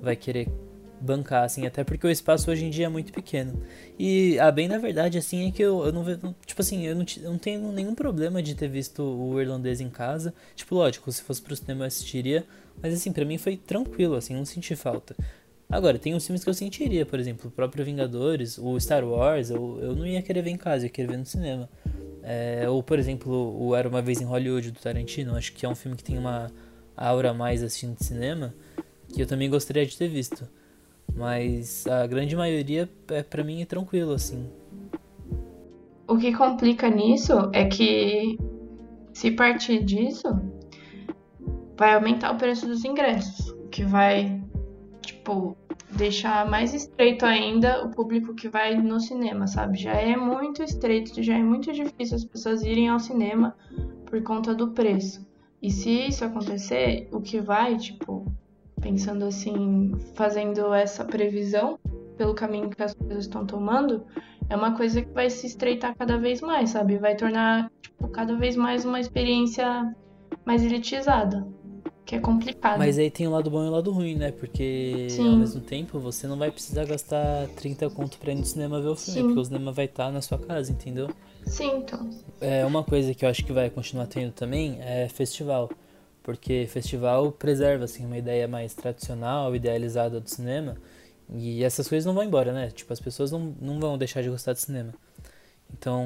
vai 0.00 0.16
querer 0.16 0.48
bancar, 1.00 1.44
assim, 1.44 1.66
até 1.66 1.82
porque 1.82 2.06
o 2.06 2.10
espaço 2.10 2.50
hoje 2.50 2.64
em 2.64 2.70
dia 2.70 2.86
é 2.86 2.88
muito 2.88 3.12
pequeno. 3.12 3.60
E 3.98 4.38
a 4.38 4.50
bem 4.50 4.68
na 4.68 4.78
verdade, 4.78 5.16
assim, 5.18 5.48
é 5.48 5.50
que 5.50 5.62
eu, 5.62 5.84
eu 5.86 5.92
não 5.92 6.04
tipo 6.44 6.60
assim, 6.60 6.86
eu 6.86 6.94
não, 6.94 7.04
eu 7.22 7.30
não 7.30 7.38
tenho 7.38 7.72
nenhum 7.72 7.94
problema 7.94 8.42
de 8.42 8.54
ter 8.54 8.68
visto 8.68 9.02
o 9.02 9.40
irlandês 9.40 9.80
em 9.80 9.88
casa. 9.88 10.34
Tipo, 10.54 10.74
lógico, 10.74 11.10
se 11.10 11.22
fosse 11.22 11.40
pro 11.40 11.56
cinema 11.56 11.84
eu 11.84 11.86
assistiria, 11.86 12.44
mas 12.82 12.94
assim, 12.94 13.12
para 13.12 13.24
mim 13.24 13.38
foi 13.38 13.56
tranquilo, 13.56 14.14
assim, 14.14 14.34
não 14.34 14.44
senti 14.44 14.76
falta. 14.76 15.16
Agora, 15.68 15.98
tem 15.98 16.14
uns 16.14 16.26
filmes 16.26 16.42
que 16.42 16.50
eu 16.50 16.54
sentiria, 16.54 17.06
por 17.06 17.20
exemplo, 17.20 17.48
o 17.48 17.50
próprio 17.50 17.84
Vingadores, 17.84 18.58
o 18.58 18.78
Star 18.80 19.04
Wars, 19.04 19.50
eu, 19.50 19.78
eu 19.80 19.94
não 19.94 20.04
ia 20.04 20.20
querer 20.20 20.42
ver 20.42 20.50
em 20.50 20.56
casa, 20.56 20.84
eu 20.84 20.86
ia 20.86 20.90
querer 20.90 21.08
ver 21.08 21.18
no 21.18 21.24
cinema. 21.24 21.68
É, 22.24 22.68
ou, 22.68 22.82
por 22.82 22.98
exemplo, 22.98 23.56
o 23.56 23.74
Era 23.74 23.88
Uma 23.88 24.02
Vez 24.02 24.20
em 24.20 24.24
Hollywood, 24.24 24.72
do 24.72 24.80
Tarantino, 24.80 25.36
acho 25.36 25.52
que 25.52 25.64
é 25.64 25.68
um 25.68 25.76
filme 25.76 25.96
que 25.96 26.02
tem 26.02 26.18
uma 26.18 26.50
aura 27.00 27.32
mais 27.32 27.60
de 27.60 28.04
cinema, 28.04 28.54
que 29.08 29.22
eu 29.22 29.26
também 29.26 29.48
gostaria 29.48 29.86
de 29.86 29.96
ter 29.96 30.08
visto. 30.08 30.46
Mas 31.14 31.86
a 31.86 32.06
grande 32.06 32.36
maioria, 32.36 32.88
é, 33.08 33.22
para 33.22 33.42
mim, 33.42 33.62
é 33.62 33.64
tranquilo, 33.64 34.12
assim. 34.12 34.48
O 36.06 36.16
que 36.18 36.32
complica 36.32 36.88
nisso 36.88 37.32
é 37.52 37.64
que, 37.64 38.38
se 39.12 39.30
partir 39.30 39.82
disso, 39.84 40.28
vai 41.76 41.94
aumentar 41.94 42.32
o 42.32 42.36
preço 42.36 42.66
dos 42.66 42.84
ingressos, 42.84 43.54
que 43.70 43.84
vai, 43.84 44.40
tipo, 45.00 45.56
deixar 45.92 46.48
mais 46.48 46.74
estreito 46.74 47.24
ainda 47.24 47.84
o 47.84 47.90
público 47.90 48.34
que 48.34 48.48
vai 48.48 48.76
no 48.76 49.00
cinema, 49.00 49.46
sabe? 49.46 49.78
Já 49.78 49.92
é 49.92 50.16
muito 50.16 50.62
estreito, 50.62 51.22
já 51.22 51.36
é 51.36 51.42
muito 51.42 51.72
difícil 51.72 52.16
as 52.16 52.24
pessoas 52.24 52.62
irem 52.62 52.88
ao 52.88 52.98
cinema 52.98 53.56
por 54.06 54.22
conta 54.22 54.54
do 54.54 54.72
preço. 54.72 55.29
E 55.62 55.70
se 55.70 55.90
isso 55.90 56.24
acontecer, 56.24 57.08
o 57.12 57.20
que 57.20 57.40
vai, 57.40 57.76
tipo, 57.76 58.24
pensando 58.80 59.24
assim, 59.26 59.92
fazendo 60.14 60.72
essa 60.72 61.04
previsão 61.04 61.78
pelo 62.16 62.34
caminho 62.34 62.70
que 62.70 62.82
as 62.82 62.94
coisas 62.94 63.24
estão 63.24 63.46
tomando, 63.46 64.04
é 64.48 64.56
uma 64.56 64.76
coisa 64.76 65.02
que 65.02 65.12
vai 65.12 65.28
se 65.30 65.46
estreitar 65.46 65.94
cada 65.96 66.18
vez 66.18 66.40
mais, 66.40 66.70
sabe? 66.70 66.98
Vai 66.98 67.14
tornar, 67.14 67.70
tipo, 67.80 68.08
cada 68.08 68.36
vez 68.36 68.56
mais 68.56 68.84
uma 68.84 68.98
experiência 68.98 69.94
mais 70.44 70.64
elitizada. 70.64 71.46
Que 72.04 72.16
é 72.16 72.20
complicado. 72.20 72.78
Mas 72.78 72.98
aí 72.98 73.10
tem 73.10 73.28
o 73.28 73.30
lado 73.30 73.50
bom 73.50 73.64
e 73.64 73.68
o 73.68 73.70
lado 73.70 73.92
ruim, 73.92 74.16
né? 74.16 74.32
Porque 74.32 75.06
Sim. 75.10 75.28
ao 75.28 75.36
mesmo 75.36 75.60
tempo 75.60 76.00
você 76.00 76.26
não 76.26 76.36
vai 76.36 76.50
precisar 76.50 76.84
gastar 76.84 77.46
30 77.56 77.88
conto 77.90 78.18
pra 78.18 78.32
ir 78.32 78.36
no 78.36 78.44
cinema 78.44 78.80
ver 78.80 78.88
o 78.88 78.96
filme, 78.96 79.20
Sim. 79.20 79.26
porque 79.26 79.40
o 79.40 79.44
cinema 79.44 79.72
vai 79.72 79.84
estar 79.84 80.10
na 80.10 80.20
sua 80.20 80.38
casa, 80.38 80.72
entendeu? 80.72 81.08
Sim, 81.46 81.78
então. 81.78 82.08
É 82.40 82.64
uma 82.64 82.82
coisa 82.84 83.14
que 83.14 83.24
eu 83.24 83.28
acho 83.28 83.44
que 83.44 83.52
vai 83.52 83.70
continuar 83.70 84.06
tendo 84.06 84.32
também 84.32 84.78
é 84.80 85.08
festival. 85.08 85.70
Porque 86.22 86.66
festival 86.70 87.32
preserva 87.32 87.84
assim 87.84 88.04
uma 88.04 88.18
ideia 88.18 88.46
mais 88.46 88.74
tradicional, 88.74 89.54
idealizada 89.56 90.20
do 90.20 90.28
cinema. 90.28 90.76
E 91.32 91.62
essas 91.64 91.88
coisas 91.88 92.06
não 92.06 92.14
vão 92.14 92.24
embora, 92.24 92.52
né? 92.52 92.70
Tipo, 92.70 92.92
as 92.92 93.00
pessoas 93.00 93.30
não, 93.30 93.54
não 93.60 93.80
vão 93.80 93.96
deixar 93.98 94.22
de 94.22 94.28
gostar 94.28 94.52
de 94.52 94.60
cinema. 94.60 94.92
Então, 95.72 96.04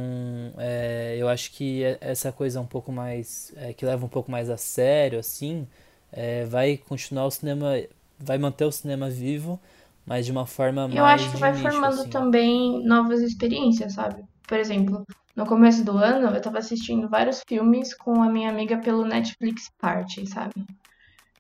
é, 0.59 1.17
eu 1.19 1.29
acho 1.29 1.53
que 1.53 1.85
é- 1.85 1.99
essa 2.01 2.33
coisa 2.33 2.61
um 2.61 2.67
pouco 2.67 2.93
mais. 2.93 3.53
é, 3.57 3.73
que 3.75 3.85
leva 3.87 4.05
um 4.07 4.09
pouco 4.09 4.31
mais 4.31 4.51
a 4.51 4.57
sério, 4.57 5.19
assim, 5.19 5.67
é, 6.13 6.45
vai 6.47 6.77
continuar 6.79 7.27
o 7.27 7.31
cinema. 7.31 7.73
Vai 8.19 8.39
manter 8.39 8.65
o 8.67 8.73
cinema 8.73 9.11
vivo, 9.11 9.61
mas 10.07 10.27
de 10.27 10.33
uma 10.33 10.47
forma 10.47 10.89
mais. 10.89 10.99
Eu 10.99 11.05
acho 11.05 11.31
que 11.31 11.37
vai 11.39 11.53
nicho, 11.53 11.63
formando 11.63 12.01
assim. 12.03 12.11
também 12.11 12.85
novas 12.87 13.21
experiências, 13.21 13.95
sabe? 13.95 14.23
Por 14.49 14.59
exemplo, 14.59 15.05
no 15.37 15.47
começo 15.47 15.85
do 15.85 15.97
ano 15.99 16.35
eu 16.35 16.41
tava 16.41 16.59
assistindo 16.59 17.09
vários 17.09 17.43
filmes 17.47 17.95
com 17.95 18.23
a 18.23 18.29
minha 18.29 18.51
amiga 18.51 18.79
pelo 18.79 19.05
Netflix 19.05 19.71
Party, 19.79 20.27
sabe? 20.27 20.65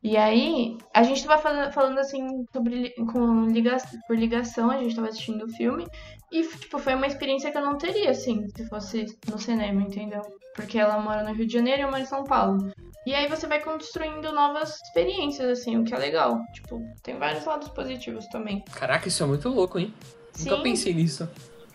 E 0.02 0.18
aí, 0.18 0.76
a 0.92 1.02
gente 1.02 1.26
tava 1.26 1.40
falando, 1.40 1.72
falando 1.72 1.98
assim 1.98 2.44
sobre 2.52 2.90
com 3.10 3.46
liga, 3.46 3.78
por 4.06 4.14
ligação, 4.14 4.70
a 4.70 4.76
gente 4.76 4.94
tava 4.94 5.08
assistindo 5.08 5.46
o 5.46 5.48
filme 5.48 5.86
e 6.30 6.42
tipo, 6.42 6.78
foi 6.78 6.94
uma 6.94 7.06
experiência 7.06 7.50
que 7.50 7.56
eu 7.56 7.62
não 7.62 7.78
teria 7.78 8.10
assim, 8.10 8.46
se 8.54 8.68
fosse 8.68 9.06
no 9.30 9.38
cinema, 9.38 9.80
entendeu? 9.80 10.20
Porque 10.54 10.78
ela 10.78 10.98
mora 10.98 11.22
no 11.24 11.32
Rio 11.32 11.46
de 11.46 11.54
Janeiro 11.54 11.80
e 11.80 11.84
eu 11.84 11.90
moro 11.90 12.02
em 12.02 12.06
São 12.06 12.22
Paulo. 12.22 12.70
E 13.06 13.14
aí 13.14 13.28
você 13.28 13.46
vai 13.46 13.62
construindo 13.62 14.30
novas 14.32 14.78
experiências 14.82 15.58
assim, 15.58 15.78
o 15.78 15.84
que 15.84 15.94
é 15.94 15.98
legal. 15.98 16.38
Tipo, 16.52 16.82
tem 17.02 17.16
vários 17.16 17.44
lados 17.46 17.68
positivos 17.68 18.26
também. 18.26 18.62
Caraca, 18.74 19.08
isso 19.08 19.22
é 19.22 19.26
muito 19.26 19.48
louco, 19.48 19.78
hein? 19.78 19.92
Nunca 20.38 20.56
Sim. 20.56 20.62
pensei 20.62 20.92
nisso. 20.92 21.26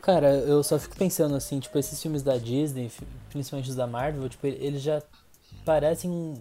Cara, 0.02 0.30
eu 0.30 0.64
só 0.64 0.80
fico 0.80 0.96
pensando 0.96 1.36
assim, 1.36 1.60
tipo, 1.60 1.78
esses 1.78 2.02
filmes 2.02 2.24
da 2.24 2.38
Disney, 2.38 2.92
principalmente 3.30 3.70
os 3.70 3.76
da 3.76 3.86
Marvel, 3.86 4.28
tipo, 4.30 4.48
eles 4.48 4.82
já 4.82 5.02
parecem. 5.66 6.36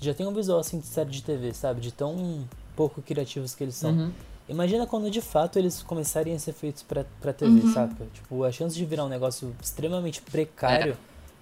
Já 0.00 0.12
tem 0.12 0.26
um 0.26 0.32
visual 0.32 0.58
assim 0.58 0.80
de 0.80 0.86
série 0.86 1.10
de 1.10 1.22
TV, 1.22 1.52
sabe? 1.52 1.80
De 1.80 1.92
tão 1.92 2.44
pouco 2.74 3.00
criativos 3.02 3.54
que 3.54 3.64
eles 3.64 3.74
são. 3.74 3.92
Uhum. 3.92 4.12
Imagina 4.48 4.86
quando 4.86 5.10
de 5.10 5.20
fato 5.20 5.58
eles 5.58 5.82
começarem 5.82 6.34
a 6.34 6.38
ser 6.38 6.52
feitos 6.52 6.82
pra, 6.82 7.04
pra 7.20 7.32
TV, 7.32 7.60
saca? 7.72 8.06
Tipo, 8.12 8.44
a 8.44 8.50
chance 8.50 8.76
de 8.76 8.84
virar 8.84 9.04
um 9.04 9.08
negócio 9.08 9.54
extremamente 9.62 10.20
precário 10.20 10.96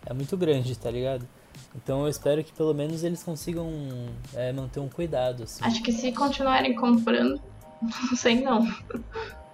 é, 0.05 0.13
muito 0.13 0.37
grande, 0.37 0.77
tá 0.77 0.91
ligado? 0.91 1.27
Então 1.75 2.03
eu 2.03 2.09
espero 2.09 2.43
que 2.45 2.53
pelo 2.53 2.75
menos 2.75 3.03
eles 3.03 3.23
consigam 3.23 3.71
é, 4.35 4.53
manter 4.53 4.81
um 4.81 4.89
cuidado, 4.89 5.45
assim. 5.45 5.65
Acho 5.65 5.83
que 5.83 5.93
se 5.93 6.13
continuarem 6.13 6.75
comprando, 6.75 7.41
não 7.81 8.17
sei 8.17 8.41
não. 8.43 8.67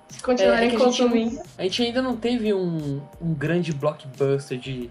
Se 0.08 0.22
continuarem 0.22 0.64
É, 0.64 0.66
é 0.66 0.70
que 0.70 0.76
a 0.76 0.78
gente- 0.78 0.98
consumindo. 1.02 1.40
A 1.58 1.62
gente 1.62 1.82
ainda 1.82 2.02
não 2.02 2.16
teve 2.16 2.52
um, 2.54 3.00
um 3.20 3.34
grande 3.34 3.72
blockbuster 3.72 4.58
de 4.58 4.90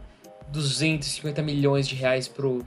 250 0.50 1.42
milhões 1.42 1.88
de 1.88 1.96
reais 1.96 2.28
pro, 2.28 2.66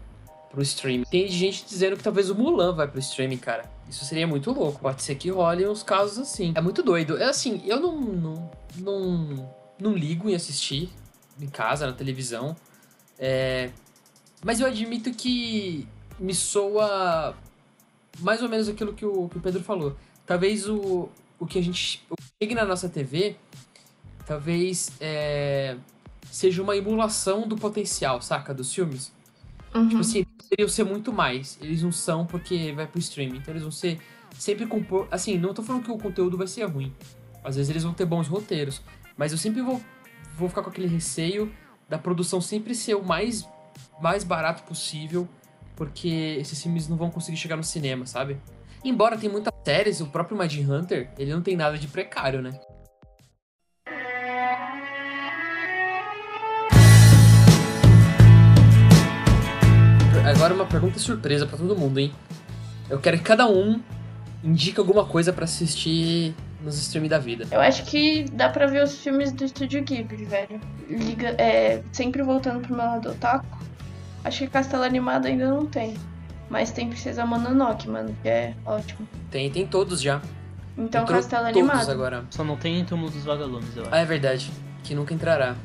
pro 0.50 0.62
streaming. 0.62 1.04
Tem 1.10 1.28
gente 1.28 1.64
dizendo 1.66 1.96
que 1.96 2.02
talvez 2.02 2.30
o 2.30 2.34
Mulan 2.34 2.74
vai 2.74 2.88
pro 2.88 2.98
streaming, 2.98 3.36
cara. 3.38 3.64
Isso 3.88 4.04
seria 4.04 4.26
muito 4.26 4.50
louco. 4.52 4.80
Pode 4.80 5.02
ser 5.02 5.14
que 5.14 5.30
role 5.30 5.66
uns 5.66 5.82
casos 5.82 6.18
assim. 6.18 6.52
É 6.54 6.60
muito 6.60 6.82
doido. 6.82 7.16
É 7.18 7.24
assim, 7.24 7.62
eu 7.64 7.80
não, 7.80 8.00
não, 8.00 8.50
não, 8.76 9.50
não 9.80 9.92
ligo 9.94 10.28
em 10.28 10.34
assistir 10.34 10.90
em 11.40 11.46
casa, 11.46 11.86
na 11.86 11.92
televisão. 11.92 12.56
É, 13.18 13.70
mas 14.44 14.60
eu 14.60 14.66
admito 14.66 15.10
que 15.12 15.86
me 16.18 16.34
soa 16.34 17.34
mais 18.20 18.42
ou 18.42 18.48
menos 18.48 18.68
aquilo 18.68 18.92
que 18.92 19.04
o, 19.06 19.28
que 19.28 19.38
o 19.38 19.40
Pedro 19.40 19.62
falou. 19.62 19.96
Talvez 20.26 20.68
o, 20.68 21.08
o 21.38 21.46
que 21.46 21.58
a 21.58 21.62
gente 21.62 22.02
chegue 22.40 22.54
na 22.54 22.64
nossa 22.64 22.88
TV, 22.88 23.36
talvez 24.24 24.92
é, 25.00 25.76
seja 26.30 26.62
uma 26.62 26.76
emulação 26.76 27.48
do 27.48 27.56
potencial, 27.56 28.22
saca? 28.22 28.54
Dos 28.54 28.72
filmes. 28.72 29.12
Uhum. 29.74 29.88
Tipo 29.88 30.00
assim, 30.00 30.18
eles 30.18 30.48
poderiam 30.48 30.68
ser 30.68 30.84
muito 30.84 31.12
mais. 31.12 31.58
Eles 31.60 31.82
não 31.82 31.90
são 31.90 32.24
porque 32.24 32.72
vai 32.72 32.86
pro 32.86 33.00
streaming. 33.00 33.38
Então 33.38 33.52
eles 33.52 33.62
vão 33.62 33.72
ser 33.72 33.98
sempre 34.38 34.66
com. 34.66 34.80
Assim, 35.10 35.36
não 35.36 35.52
tô 35.52 35.62
falando 35.62 35.82
que 35.82 35.90
o 35.90 35.98
conteúdo 35.98 36.36
vai 36.36 36.46
ser 36.46 36.64
ruim. 36.64 36.94
Às 37.42 37.56
vezes 37.56 37.70
eles 37.70 37.82
vão 37.82 37.92
ter 37.92 38.06
bons 38.06 38.28
roteiros. 38.28 38.82
Mas 39.16 39.32
eu 39.32 39.38
sempre 39.38 39.60
vou, 39.60 39.82
vou 40.36 40.48
ficar 40.48 40.62
com 40.62 40.70
aquele 40.70 40.86
receio 40.86 41.52
da 41.88 41.98
produção 41.98 42.40
sempre 42.40 42.72
ser 42.72 42.94
o 42.94 43.02
mais, 43.02 43.48
mais 44.00 44.22
barato 44.22 44.62
possível. 44.62 45.28
Porque 45.74 46.36
esses 46.40 46.62
filmes 46.62 46.88
não 46.88 46.96
vão 46.96 47.10
conseguir 47.10 47.36
chegar 47.36 47.56
no 47.56 47.64
cinema, 47.64 48.06
sabe? 48.06 48.40
Embora 48.88 49.18
tem 49.18 49.28
muitas 49.28 49.52
séries, 49.66 50.00
o 50.00 50.06
próprio 50.06 50.38
Mind 50.38 50.66
Hunter, 50.66 51.10
ele 51.18 51.30
não 51.30 51.42
tem 51.42 51.54
nada 51.54 51.76
de 51.76 51.86
precário, 51.86 52.40
né? 52.40 52.58
Agora 60.24 60.54
uma 60.54 60.64
pergunta 60.64 60.98
surpresa 60.98 61.46
pra 61.46 61.58
todo 61.58 61.76
mundo, 61.76 62.00
hein? 62.00 62.14
Eu 62.88 62.98
quero 62.98 63.18
que 63.18 63.24
cada 63.24 63.46
um 63.46 63.78
indique 64.42 64.80
alguma 64.80 65.04
coisa 65.04 65.34
pra 65.34 65.44
assistir 65.44 66.34
nos 66.62 66.78
streams 66.78 67.10
da 67.10 67.18
vida. 67.18 67.46
Eu 67.50 67.60
acho 67.60 67.84
que 67.84 68.24
dá 68.32 68.48
pra 68.48 68.66
ver 68.66 68.82
os 68.82 69.02
filmes 69.02 69.32
do 69.32 69.44
Estúdio 69.44 69.84
Ghibli, 69.84 70.24
velho. 70.24 70.58
Liga, 70.88 71.28
é, 71.38 71.82
sempre 71.92 72.22
voltando 72.22 72.66
pro 72.66 72.74
meu 72.74 72.86
lado 72.86 73.10
otaku. 73.10 73.58
Acho 74.24 74.38
que 74.38 74.46
Castelo 74.48 74.82
Animado 74.82 75.26
ainda 75.26 75.46
não 75.46 75.66
tem. 75.66 75.94
Mas 76.50 76.70
tem 76.70 76.88
Princesa 76.88 77.24
Mononoke, 77.26 77.88
mano, 77.88 78.16
que 78.22 78.28
é 78.28 78.54
ótimo. 78.64 79.06
Tem, 79.30 79.50
tem 79.50 79.66
todos 79.66 80.00
já. 80.00 80.20
Então 80.76 81.02
Entrou 81.02 81.18
Castelo 81.18 81.44
todos 81.52 81.58
Animado. 81.58 81.90
agora. 81.90 82.24
Só 82.30 82.44
não 82.44 82.56
tem 82.56 82.84
Túmulo 82.84 83.10
dos 83.10 83.24
Vagalumes, 83.24 83.76
eu 83.76 83.82
acho. 83.82 83.94
Ah, 83.94 83.98
é 83.98 84.04
verdade. 84.04 84.50
Que 84.82 84.94
nunca 84.94 85.12
entrará. 85.12 85.56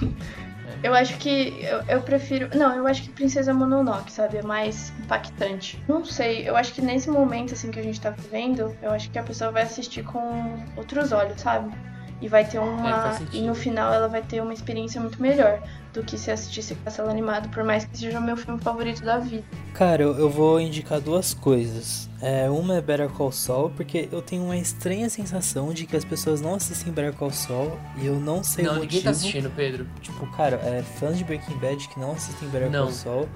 Eu 0.82 0.94
acho 0.94 1.16
que 1.16 1.56
eu, 1.62 1.82
eu 1.88 2.02
prefiro. 2.02 2.50
Não, 2.54 2.76
eu 2.76 2.86
acho 2.86 3.04
que 3.04 3.08
Princesa 3.08 3.54
Mononoke, 3.54 4.12
sabe? 4.12 4.36
É 4.36 4.42
mais 4.42 4.92
impactante. 4.98 5.82
Não 5.88 6.04
sei, 6.04 6.46
eu 6.46 6.54
acho 6.56 6.74
que 6.74 6.82
nesse 6.82 7.08
momento 7.08 7.54
assim 7.54 7.70
que 7.70 7.80
a 7.80 7.82
gente 7.82 7.98
tá 7.98 8.10
vivendo, 8.10 8.76
eu 8.82 8.90
acho 8.90 9.10
que 9.10 9.18
a 9.18 9.22
pessoa 9.22 9.50
vai 9.50 9.62
assistir 9.62 10.04
com 10.04 10.62
outros 10.76 11.10
olhos, 11.10 11.40
sabe? 11.40 11.74
E 12.20 12.28
vai 12.28 12.44
ter 12.44 12.56
É, 12.56 12.60
uma. 12.60 13.02
faz 13.02 13.22
e 13.32 13.42
no 13.42 13.54
final 13.54 13.92
ela 13.92 14.08
vai 14.08 14.22
ter 14.22 14.40
uma 14.40 14.54
experiência 14.54 15.00
muito 15.00 15.20
melhor 15.20 15.60
do 15.92 16.02
que 16.02 16.16
se 16.18 16.30
assistisse 16.30 16.74
Castelo 16.76 17.10
Animado, 17.10 17.48
por 17.50 17.62
mais 17.64 17.84
que 17.84 17.96
seja 17.98 18.18
o 18.18 18.22
meu 18.22 18.36
filme 18.36 18.60
favorito 18.60 19.02
da 19.04 19.18
vida. 19.18 19.44
Cara, 19.74 20.02
eu, 20.02 20.16
eu 20.18 20.30
vou 20.30 20.58
indicar 20.60 21.00
duas 21.00 21.34
coisas. 21.34 22.08
É, 22.22 22.48
uma 22.48 22.76
é 22.76 22.80
Better 22.80 23.08
Call 23.10 23.30
Saul, 23.30 23.70
porque 23.70 24.08
eu 24.10 24.22
tenho 24.22 24.42
uma 24.44 24.56
estranha 24.56 25.08
sensação 25.10 25.72
de 25.74 25.86
que 25.86 25.96
as 25.96 26.04
pessoas 26.04 26.40
não 26.40 26.54
assistem 26.54 26.92
Better 26.92 27.12
Call 27.12 27.30
Saul 27.30 27.78
e 27.96 28.06
eu 28.06 28.18
não 28.18 28.42
sei 28.42 28.64
não, 28.64 28.72
o 28.72 28.74
ninguém 28.76 28.86
motivo. 28.86 29.04
tá 29.04 29.10
assistindo, 29.10 29.50
Pedro. 29.54 29.86
Tipo, 30.00 30.26
cara, 30.32 30.56
é, 30.56 30.82
fãs 30.82 31.18
de 31.18 31.24
Breaking 31.24 31.58
Bad 31.58 31.88
que 31.88 32.00
não 32.00 32.12
assistem 32.12 32.48
Better 32.48 32.70
Não. 32.70 32.84
Call 32.84 32.92
Saul. 32.92 33.28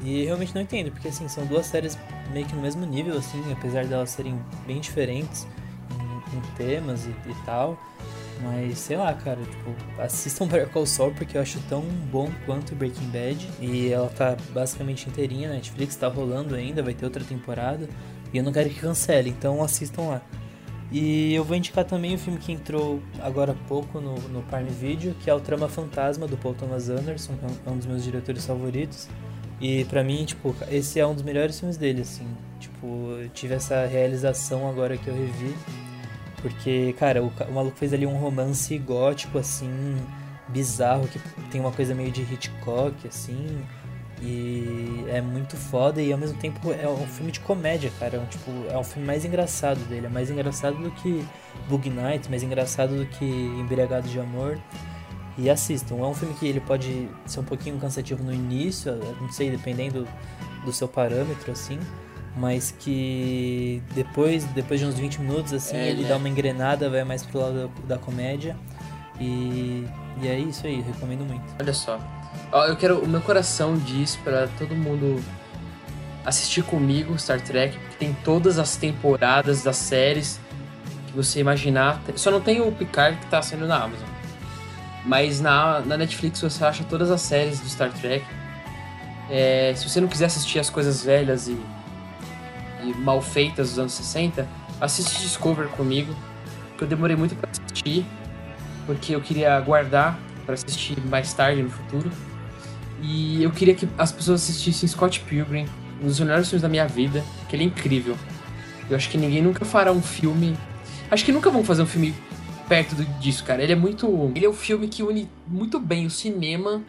E 0.00 0.24
realmente 0.24 0.52
não 0.54 0.62
entendo, 0.62 0.90
porque 0.90 1.08
assim, 1.08 1.28
são 1.28 1.46
duas 1.46 1.66
séries 1.66 1.96
meio 2.32 2.44
que 2.46 2.54
no 2.56 2.62
mesmo 2.62 2.84
nível, 2.84 3.16
assim, 3.18 3.40
apesar 3.52 3.84
delas 3.86 4.10
serem 4.10 4.40
bem 4.66 4.80
diferentes 4.80 5.46
em, 5.92 6.36
em 6.36 6.40
temas 6.56 7.04
e, 7.06 7.10
e 7.10 7.34
tal. 7.46 7.78
Mas 8.42 8.78
sei 8.78 8.96
lá, 8.96 9.12
cara, 9.14 9.40
tipo, 9.40 9.74
assistam 10.00 10.46
Better 10.48 10.68
Call 10.68 10.84
Saul 10.86 11.12
porque 11.12 11.36
eu 11.36 11.42
acho 11.42 11.60
tão 11.68 11.82
bom 12.10 12.28
quanto 12.44 12.74
Breaking 12.74 13.08
Bad. 13.10 13.48
E 13.60 13.90
ela 13.92 14.08
tá 14.08 14.36
basicamente 14.52 15.08
inteirinha 15.08 15.48
na 15.48 15.54
Netflix, 15.54 15.94
tá 15.96 16.08
rolando 16.08 16.54
ainda, 16.54 16.82
vai 16.82 16.94
ter 16.94 17.04
outra 17.04 17.22
temporada. 17.24 17.88
E 18.32 18.38
eu 18.38 18.42
não 18.44 18.52
quero 18.52 18.68
que 18.70 18.80
cancele, 18.80 19.30
então 19.30 19.62
assistam 19.62 20.02
lá. 20.02 20.22
E 20.90 21.32
eu 21.34 21.42
vou 21.44 21.56
indicar 21.56 21.84
também 21.84 22.14
o 22.14 22.18
filme 22.18 22.38
que 22.38 22.52
entrou 22.52 23.00
agora 23.20 23.52
há 23.52 23.68
pouco 23.68 23.98
no, 24.00 24.14
no 24.28 24.42
Prime 24.42 24.68
Video, 24.68 25.14
que 25.14 25.30
é 25.30 25.34
o 25.34 25.40
Trama 25.40 25.68
Fantasma, 25.68 26.26
do 26.26 26.36
Paul 26.36 26.54
Thomas 26.54 26.90
Anderson, 26.90 27.34
que 27.36 27.44
é 27.44 27.48
um- 27.70 27.74
é 27.74 27.76
dos 27.78 27.86
meus 27.86 28.02
diretores 28.04 28.44
favoritos. 28.44 29.08
E 29.60 29.84
pra 29.84 30.02
mim, 30.04 30.24
tipo, 30.24 30.54
esse 30.70 30.98
é 31.00 31.06
um 31.06 31.14
dos 31.14 31.22
melhores 31.22 31.58
filmes 31.58 31.76
dele, 31.78 32.02
assim. 32.02 32.26
Tipo, 32.60 32.86
eu 33.22 33.28
tive 33.30 33.54
essa 33.54 33.86
realização 33.86 34.68
agora 34.68 34.98
que 34.98 35.08
eu 35.08 35.14
revi. 35.14 35.54
Porque, 36.42 36.94
cara, 36.98 37.22
o, 37.22 37.28
o 37.48 37.52
maluco 37.52 37.76
fez 37.76 37.92
ali 37.94 38.04
um 38.04 38.16
romance 38.16 38.76
gótico, 38.78 39.38
assim, 39.38 39.96
bizarro, 40.48 41.06
que 41.08 41.18
tem 41.50 41.60
uma 41.60 41.72
coisa 41.72 41.94
meio 41.94 42.10
de 42.10 42.22
Hitchcock, 42.22 43.06
assim. 43.06 43.64
E 44.20 45.04
é 45.08 45.20
muito 45.20 45.56
foda 45.56 46.00
e 46.00 46.12
ao 46.12 46.18
mesmo 46.18 46.38
tempo 46.38 46.72
é 46.72 46.88
um 46.88 47.06
filme 47.06 47.32
de 47.32 47.40
comédia, 47.40 47.90
cara. 47.98 48.16
É 48.16 48.20
um, 48.20 48.26
tipo, 48.26 48.50
é 48.70 48.78
um 48.78 48.84
filme 48.84 49.06
mais 49.06 49.24
engraçado 49.24 49.78
dele. 49.88 50.06
É 50.06 50.08
mais 50.08 50.30
engraçado 50.30 50.76
do 50.76 50.90
que 50.92 51.24
Bug 51.68 51.88
Night, 51.90 52.28
mais 52.28 52.42
engraçado 52.42 52.96
do 52.96 53.06
que 53.06 53.24
Embriagado 53.24 54.08
de 54.08 54.18
Amor. 54.20 54.58
e 55.38 55.48
assistam. 55.50 55.96
É 55.98 56.04
um 56.04 56.14
filme 56.14 56.34
que 56.34 56.46
ele 56.46 56.60
pode 56.60 57.08
ser 57.26 57.40
um 57.40 57.44
pouquinho 57.44 57.78
cansativo 57.78 58.22
no 58.22 58.32
início, 58.32 58.94
não 59.20 59.30
sei, 59.30 59.50
dependendo 59.50 60.06
do 60.64 60.72
seu 60.72 60.86
parâmetro, 60.88 61.50
assim, 61.50 61.78
mas 62.36 62.74
que 62.78 63.82
depois, 63.94 64.44
depois 64.46 64.80
de 64.80 64.86
uns 64.86 64.94
20 64.98 65.20
minutos, 65.20 65.52
assim, 65.52 65.76
É, 65.76 65.90
ele 65.90 66.02
né? 66.02 66.08
dá 66.08 66.16
uma 66.16 66.28
engrenada, 66.28 66.88
vai 66.88 67.04
mais 67.04 67.24
pro 67.24 67.40
lado 67.40 67.70
da, 67.88 67.96
da 67.96 67.98
comédia. 67.98 68.56
E, 69.20 69.86
e 70.20 70.26
é 70.28 70.38
isso 70.38 70.66
aí, 70.66 70.80
recomendo 70.80 71.24
muito. 71.24 71.44
Olha 71.60 71.74
só. 71.74 71.98
Ó, 72.50 72.64
eu 72.66 72.76
quero. 72.76 72.98
O 73.00 73.08
meu 73.08 73.20
coração 73.20 73.76
diz 73.76 74.16
pra 74.16 74.48
todo 74.58 74.74
mundo 74.74 75.22
assistir 76.24 76.62
comigo 76.62 77.18
Star 77.18 77.40
Trek, 77.40 77.76
porque 77.78 77.96
tem 77.96 78.16
todas 78.24 78.58
as 78.58 78.76
temporadas 78.76 79.62
das 79.62 79.76
séries 79.76 80.40
que 81.06 81.12
você 81.12 81.40
imaginar. 81.40 82.00
Só 82.16 82.30
não 82.30 82.40
tem 82.40 82.60
o 82.60 82.72
Picard 82.72 83.18
que 83.18 83.26
tá 83.26 83.42
saindo 83.42 83.66
na 83.66 83.76
Amazon. 83.76 84.08
Mas 85.04 85.40
na, 85.40 85.80
na 85.80 85.96
Netflix 85.96 86.40
você 86.40 86.64
acha 86.64 86.84
todas 86.84 87.10
as 87.10 87.20
séries 87.20 87.60
do 87.60 87.68
Star 87.68 87.92
Trek. 87.92 88.24
É, 89.30 89.72
se 89.76 89.88
você 89.88 90.00
não 90.00 90.08
quiser 90.08 90.26
assistir 90.26 90.58
as 90.58 90.70
coisas 90.70 91.04
velhas 91.04 91.48
e, 91.48 91.58
e 92.84 92.94
mal 92.94 93.20
feitas 93.20 93.70
dos 93.70 93.78
anos 93.78 93.92
60, 93.92 94.48
assiste 94.80 95.20
Discover 95.22 95.68
comigo, 95.68 96.14
que 96.76 96.84
eu 96.84 96.88
demorei 96.88 97.16
muito 97.16 97.34
pra 97.36 97.48
assistir, 97.50 98.04
porque 98.86 99.14
eu 99.14 99.20
queria 99.20 99.58
guardar 99.60 100.18
pra 100.44 100.54
assistir 100.54 100.98
mais 101.06 101.32
tarde 101.32 101.62
no 101.62 101.70
futuro. 101.70 102.10
E 103.00 103.42
eu 103.42 103.50
queria 103.50 103.74
que 103.74 103.88
as 103.98 104.12
pessoas 104.12 104.42
assistissem 104.42 104.88
Scott 104.88 105.20
Pilgrim, 105.20 105.66
um 106.00 106.06
dos 106.06 106.18
melhores 106.20 106.48
filmes 106.48 106.62
da 106.62 106.68
minha 106.68 106.86
vida, 106.86 107.24
que 107.48 107.56
ele 107.56 107.64
é 107.64 107.66
incrível. 107.66 108.16
Eu 108.88 108.96
acho 108.96 109.08
que 109.08 109.18
ninguém 109.18 109.42
nunca 109.42 109.64
fará 109.64 109.92
um 109.92 110.02
filme. 110.02 110.56
Acho 111.10 111.24
que 111.24 111.32
nunca 111.32 111.50
vão 111.50 111.64
fazer 111.64 111.82
um 111.82 111.86
filme 111.86 112.14
perto 112.68 112.94
disso, 113.20 113.44
cara. 113.44 113.62
Ele 113.62 113.72
é 113.72 113.76
muito. 113.76 114.06
Ele 114.34 114.46
é 114.46 114.48
um 114.48 114.54
filme 114.54 114.88
que 114.88 115.02
une 115.02 115.28
muito 115.46 115.80
bem 115.80 116.06
o 116.06 116.10
cinema 116.10 116.82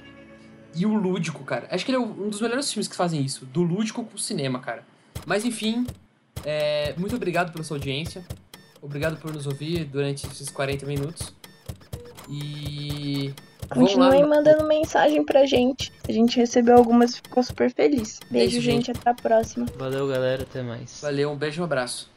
e 0.76 0.86
o 0.86 0.94
lúdico, 0.94 1.44
cara. 1.44 1.68
Acho 1.72 1.86
que 1.86 1.92
ele 1.92 1.98
é 1.98 2.00
um 2.00 2.30
dos 2.30 2.42
melhores 2.42 2.72
filmes 2.72 2.88
que 2.88 2.96
fazem 2.96 3.22
isso, 3.22 3.46
do 3.46 3.62
lúdico 3.62 4.04
com 4.04 4.16
o 4.16 4.20
cinema, 4.20 4.60
cara. 4.60 4.84
Mas 5.26 5.46
enfim, 5.46 5.86
é, 6.46 6.94
muito 6.98 7.16
obrigado 7.16 7.52
pela 7.52 7.64
sua 7.64 7.78
audiência. 7.78 8.24
Obrigado 8.82 9.18
por 9.18 9.34
nos 9.34 9.48
ouvir 9.48 9.86
durante 9.86 10.28
esses 10.28 10.50
40 10.50 10.86
minutos. 10.86 11.34
E. 12.30 13.34
Continuem 13.70 14.28
mandando 14.28 14.66
mensagem 14.68 15.24
pra 15.24 15.46
gente. 15.46 15.92
A 16.08 16.12
gente 16.12 16.38
recebeu 16.38 16.76
algumas 16.76 17.14
e 17.14 17.16
ficou 17.18 17.42
super 17.42 17.72
feliz. 17.72 18.20
Beijo, 18.30 18.52
Beijo, 18.52 18.62
gente. 18.62 18.88
gente. 18.88 18.92
Até 18.92 19.10
a 19.10 19.14
próxima. 19.14 19.66
Valeu, 19.78 20.08
galera. 20.08 20.44
Até 20.44 20.62
mais. 20.62 21.00
Valeu, 21.02 21.32
um 21.32 21.36
beijo 21.36 21.60
e 21.60 21.62
um 21.62 21.64
abraço. 21.64 22.12